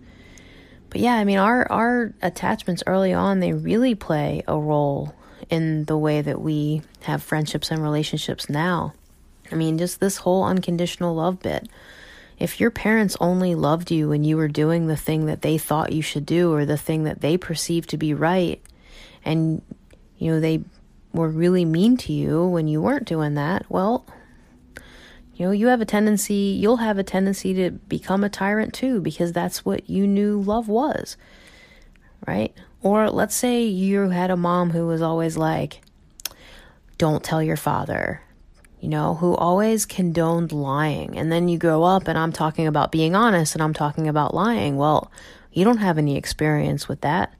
But 0.91 1.01
yeah, 1.01 1.15
I 1.15 1.25
mean 1.25 1.39
our 1.39 1.71
our 1.71 2.15
attachments 2.23 2.83
early 2.87 3.13
on 3.13 3.41
they 3.41 3.53
really 3.53 3.95
play 3.95 4.43
a 4.47 4.59
role 4.59 5.15
in 5.51 5.85
the 5.85 5.99
way 5.99 6.23
that 6.23 6.41
we 6.41 6.83
have 7.03 7.23
friendships 7.23 7.71
and 7.71 7.83
relationships 7.83 8.49
now. 8.49 8.95
I 9.53 9.57
mean, 9.57 9.77
just 9.79 10.01
this 10.01 10.19
whole 10.19 10.45
unconditional 10.45 11.15
love 11.15 11.41
bit. 11.41 11.69
If 12.39 12.61
your 12.61 12.71
parents 12.71 13.17
only 13.21 13.55
loved 13.55 13.91
you 13.91 14.09
when 14.09 14.25
you 14.25 14.37
were 14.37 14.49
doing 14.49 14.87
the 14.87 14.97
thing 14.97 15.27
that 15.27 15.43
they 15.43 15.59
thought 15.59 15.93
you 15.93 16.03
should 16.03 16.27
do 16.27 16.53
or 16.53 16.65
the 16.65 16.79
thing 16.79 17.05
that 17.05 17.21
they 17.21 17.37
perceived 17.37 17.91
to 17.91 17.97
be 17.97 18.15
right, 18.15 18.61
and 19.25 19.63
you 20.19 20.33
know, 20.33 20.41
they 20.41 20.63
were 21.13 21.29
really 21.29 21.65
mean 21.65 21.97
to 21.99 22.13
you 22.13 22.45
when 22.47 22.67
you 22.67 22.83
weren't 22.83 23.07
doing 23.07 23.35
that, 23.35 23.67
well, 23.69 24.05
you 25.35 25.47
know, 25.47 25.53
you 25.53 25.67
have 25.67 25.81
a 25.81 25.85
tendency, 25.85 26.57
you'll 26.61 26.77
have 26.77 26.99
a 26.99 27.03
tendency 27.03 27.55
to 27.55 27.71
become 27.71 28.23
a 28.23 28.29
tyrant 28.29 28.73
too, 28.73 29.01
because 29.01 29.33
that's 29.33 29.65
what 29.65 29.91
you 29.91 30.07
knew 30.07 30.41
love 30.41 30.69
was, 30.69 31.17
right? 32.27 32.55
Or 32.83 33.11
let's 33.11 33.35
say 33.35 33.65
you 33.65 34.11
had 34.11 34.31
a 34.31 34.37
mom 34.37 34.71
who 34.71 34.87
was 34.87 35.03
always 35.03 35.37
like, 35.37 35.81
don't 36.99 37.25
tell 37.25 37.43
your 37.43 37.57
father, 37.57 38.23
you 38.81 38.89
know, 38.89 39.15
who 39.15 39.35
always 39.35 39.87
condoned 39.87 40.53
lying. 40.53 41.19
And 41.19 41.33
then 41.33 41.49
you 41.49 41.59
grow 41.59 41.83
up, 41.83 42.07
and 42.07 42.17
I'm 42.17 42.33
talking 42.33 42.67
about 42.67 42.93
being 42.93 43.15
honest 43.15 43.55
and 43.55 43.63
I'm 43.63 43.75
talking 43.75 44.07
about 44.07 44.35
lying. 44.35 44.77
Well, 44.77 45.11
you 45.53 45.65
don't 45.65 45.79
have 45.79 45.99
any 45.99 46.17
experience 46.17 46.89
with 46.89 47.01
that. 47.01 47.33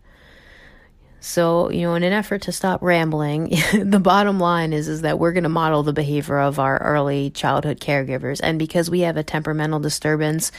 So, 1.25 1.71
you 1.71 1.81
know, 1.81 1.95
in 1.95 2.03
an 2.03 2.13
effort 2.13 2.43
to 2.43 2.53
stop 2.53 2.83
rambling, 2.83 3.49
the 3.73 3.99
bottom 3.99 4.39
line 4.39 4.75
is 4.75 4.89
is 4.89 5.01
that 5.01 5.19
we're 5.19 5.33
going 5.33 5.45
to 5.45 5.49
model 5.49 5.83
the 5.83 5.95
behavior 5.95 6.39
of 6.39 6.59
our 6.59 6.77
early 6.83 7.31
childhood 7.31 7.81
caregivers, 7.81 8.41
and 8.43 8.59
because 8.59 8.91
we 8.91 9.01
have 9.01 9.17
a 9.17 9.23
temperamental 9.23 9.81
disturbance, 9.81 10.53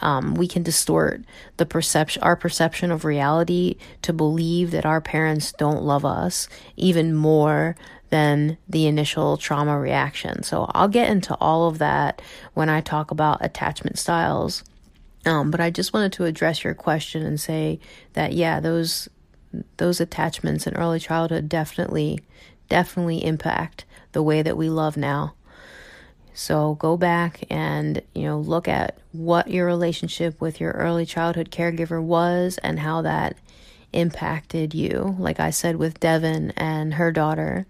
um, 0.00 0.34
we 0.34 0.48
can 0.48 0.64
distort 0.64 1.22
the 1.56 1.64
perception, 1.64 2.20
our 2.24 2.34
perception 2.34 2.90
of 2.90 3.04
reality, 3.04 3.76
to 4.02 4.12
believe 4.12 4.72
that 4.72 4.84
our 4.84 5.00
parents 5.00 5.52
don't 5.52 5.84
love 5.84 6.04
us 6.04 6.48
even 6.74 7.14
more 7.14 7.76
than 8.10 8.58
the 8.68 8.88
initial 8.88 9.36
trauma 9.36 9.78
reaction. 9.78 10.42
So, 10.42 10.68
I'll 10.74 10.88
get 10.88 11.10
into 11.10 11.36
all 11.36 11.68
of 11.68 11.78
that 11.78 12.20
when 12.54 12.68
I 12.68 12.80
talk 12.80 13.12
about 13.12 13.44
attachment 13.44 14.00
styles. 14.00 14.64
Um, 15.24 15.52
but 15.52 15.60
I 15.60 15.70
just 15.70 15.92
wanted 15.92 16.12
to 16.14 16.24
address 16.24 16.64
your 16.64 16.74
question 16.74 17.24
and 17.24 17.38
say 17.38 17.78
that 18.14 18.32
yeah, 18.32 18.58
those 18.58 19.08
those 19.76 20.00
attachments 20.00 20.66
in 20.66 20.76
early 20.76 21.00
childhood 21.00 21.48
definitely, 21.48 22.20
definitely 22.68 23.24
impact 23.24 23.84
the 24.12 24.22
way 24.22 24.42
that 24.42 24.56
we 24.56 24.68
love 24.68 24.96
now. 24.96 25.34
So 26.34 26.74
go 26.76 26.96
back 26.96 27.44
and, 27.50 28.00
you 28.14 28.22
know, 28.22 28.38
look 28.38 28.68
at 28.68 28.98
what 29.12 29.50
your 29.50 29.66
relationship 29.66 30.40
with 30.40 30.60
your 30.60 30.72
early 30.72 31.04
childhood 31.04 31.50
caregiver 31.50 32.02
was 32.02 32.58
and 32.58 32.78
how 32.78 33.02
that 33.02 33.36
impacted 33.92 34.74
you. 34.74 35.16
Like 35.18 35.40
I 35.40 35.50
said 35.50 35.76
with 35.76 35.98
Devin 35.98 36.52
and 36.56 36.94
her 36.94 37.10
daughter, 37.10 37.66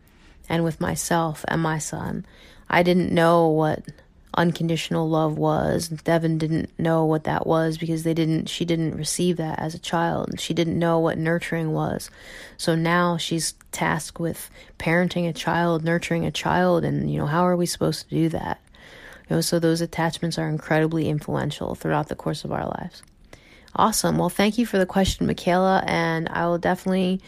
and 0.48 0.64
with 0.64 0.80
myself 0.80 1.44
and 1.48 1.60
my 1.60 1.78
son. 1.78 2.24
I 2.68 2.82
didn't 2.82 3.12
know 3.12 3.48
what 3.48 3.84
unconditional 4.34 5.08
love 5.08 5.38
was. 5.38 5.88
Devin 5.88 6.38
didn't 6.38 6.70
know 6.78 7.04
what 7.04 7.24
that 7.24 7.46
was 7.46 7.78
because 7.78 8.02
they 8.02 8.14
didn't 8.14 8.48
she 8.48 8.64
didn't 8.64 8.96
receive 8.96 9.36
that 9.38 9.58
as 9.58 9.74
a 9.74 9.78
child. 9.78 10.38
She 10.40 10.54
didn't 10.54 10.78
know 10.78 10.98
what 10.98 11.18
nurturing 11.18 11.72
was. 11.72 12.10
So 12.56 12.74
now 12.74 13.16
she's 13.16 13.54
tasked 13.72 14.20
with 14.20 14.50
parenting 14.78 15.28
a 15.28 15.32
child, 15.32 15.84
nurturing 15.84 16.24
a 16.24 16.30
child 16.30 16.84
and 16.84 17.10
you 17.10 17.18
know 17.18 17.26
how 17.26 17.46
are 17.46 17.56
we 17.56 17.66
supposed 17.66 18.08
to 18.08 18.14
do 18.14 18.28
that? 18.30 18.60
You 19.28 19.36
know, 19.36 19.40
so 19.40 19.58
those 19.58 19.80
attachments 19.80 20.38
are 20.38 20.48
incredibly 20.48 21.08
influential 21.08 21.74
throughout 21.74 22.08
the 22.08 22.14
course 22.14 22.44
of 22.44 22.52
our 22.52 22.66
lives. 22.66 23.02
Awesome. 23.76 24.18
Well, 24.18 24.30
thank 24.30 24.58
you 24.58 24.66
for 24.66 24.78
the 24.78 24.86
question, 24.86 25.26
Michaela, 25.26 25.84
and 25.86 26.28
I 26.30 26.46
will 26.46 26.58
definitely 26.58 27.20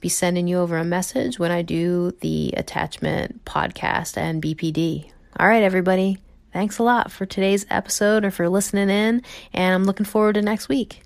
be 0.00 0.08
sending 0.08 0.46
you 0.46 0.58
over 0.58 0.76
a 0.76 0.84
message 0.84 1.38
when 1.38 1.50
I 1.50 1.62
do 1.62 2.12
the 2.20 2.52
attachment 2.56 3.44
podcast 3.44 4.16
and 4.18 4.42
BPD. 4.42 5.10
All 5.38 5.48
right, 5.48 5.62
everybody. 5.62 6.18
Thanks 6.56 6.78
a 6.78 6.82
lot 6.82 7.12
for 7.12 7.26
today's 7.26 7.66
episode 7.68 8.24
or 8.24 8.30
for 8.30 8.48
listening 8.48 8.88
in, 8.88 9.20
and 9.52 9.74
I'm 9.74 9.84
looking 9.84 10.06
forward 10.06 10.36
to 10.36 10.40
next 10.40 10.70
week. 10.70 11.02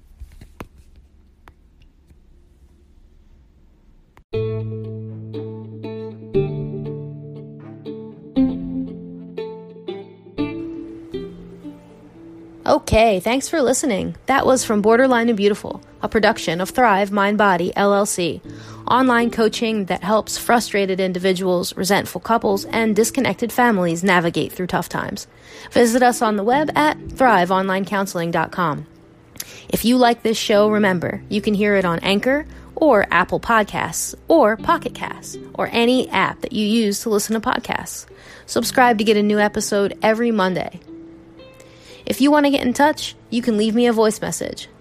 Okay, 12.64 13.18
thanks 13.18 13.48
for 13.48 13.60
listening. 13.60 14.14
That 14.26 14.46
was 14.46 14.64
from 14.64 14.80
Borderline 14.80 15.28
and 15.28 15.36
Beautiful, 15.36 15.82
a 16.00 16.08
production 16.08 16.60
of 16.60 16.70
Thrive 16.70 17.10
Mind 17.10 17.38
Body 17.38 17.72
LLC, 17.76 18.40
online 18.90 19.30
coaching 19.30 19.84
that 19.86 20.02
helps 20.02 20.36
frustrated 20.36 20.98
individuals, 21.00 21.74
resentful 21.76 22.20
couples, 22.20 22.64
and 22.64 22.96
disconnected 22.96 23.52
families 23.52 24.02
navigate 24.02 24.52
through 24.52 24.66
tough 24.66 24.88
times. 24.88 25.28
Visit 25.70 26.02
us 26.02 26.20
on 26.20 26.36
the 26.36 26.42
web 26.42 26.70
at 26.74 26.98
thriveonlinecounseling.com. 26.98 28.86
If 29.68 29.84
you 29.84 29.96
like 29.96 30.22
this 30.22 30.36
show, 30.36 30.68
remember, 30.68 31.22
you 31.28 31.40
can 31.40 31.54
hear 31.54 31.76
it 31.76 31.84
on 31.84 32.00
Anchor 32.00 32.46
or 32.74 33.06
Apple 33.10 33.38
Podcasts 33.38 34.14
or 34.26 34.56
Pocket 34.56 34.94
Casts 34.94 35.38
or 35.54 35.68
any 35.70 36.08
app 36.08 36.40
that 36.40 36.52
you 36.52 36.66
use 36.66 37.00
to 37.00 37.10
listen 37.10 37.40
to 37.40 37.48
podcasts. 37.48 38.06
Subscribe 38.46 38.98
to 38.98 39.04
get 39.04 39.16
a 39.16 39.22
new 39.22 39.38
episode 39.38 39.96
every 40.02 40.32
Monday. 40.32 40.80
If 42.04 42.20
you 42.20 42.32
want 42.32 42.46
to 42.46 42.50
get 42.50 42.66
in 42.66 42.72
touch, 42.72 43.14
you 43.28 43.42
can 43.42 43.56
leave 43.56 43.74
me 43.74 43.86
a 43.86 43.92
voice 43.92 44.20
message. 44.20 44.68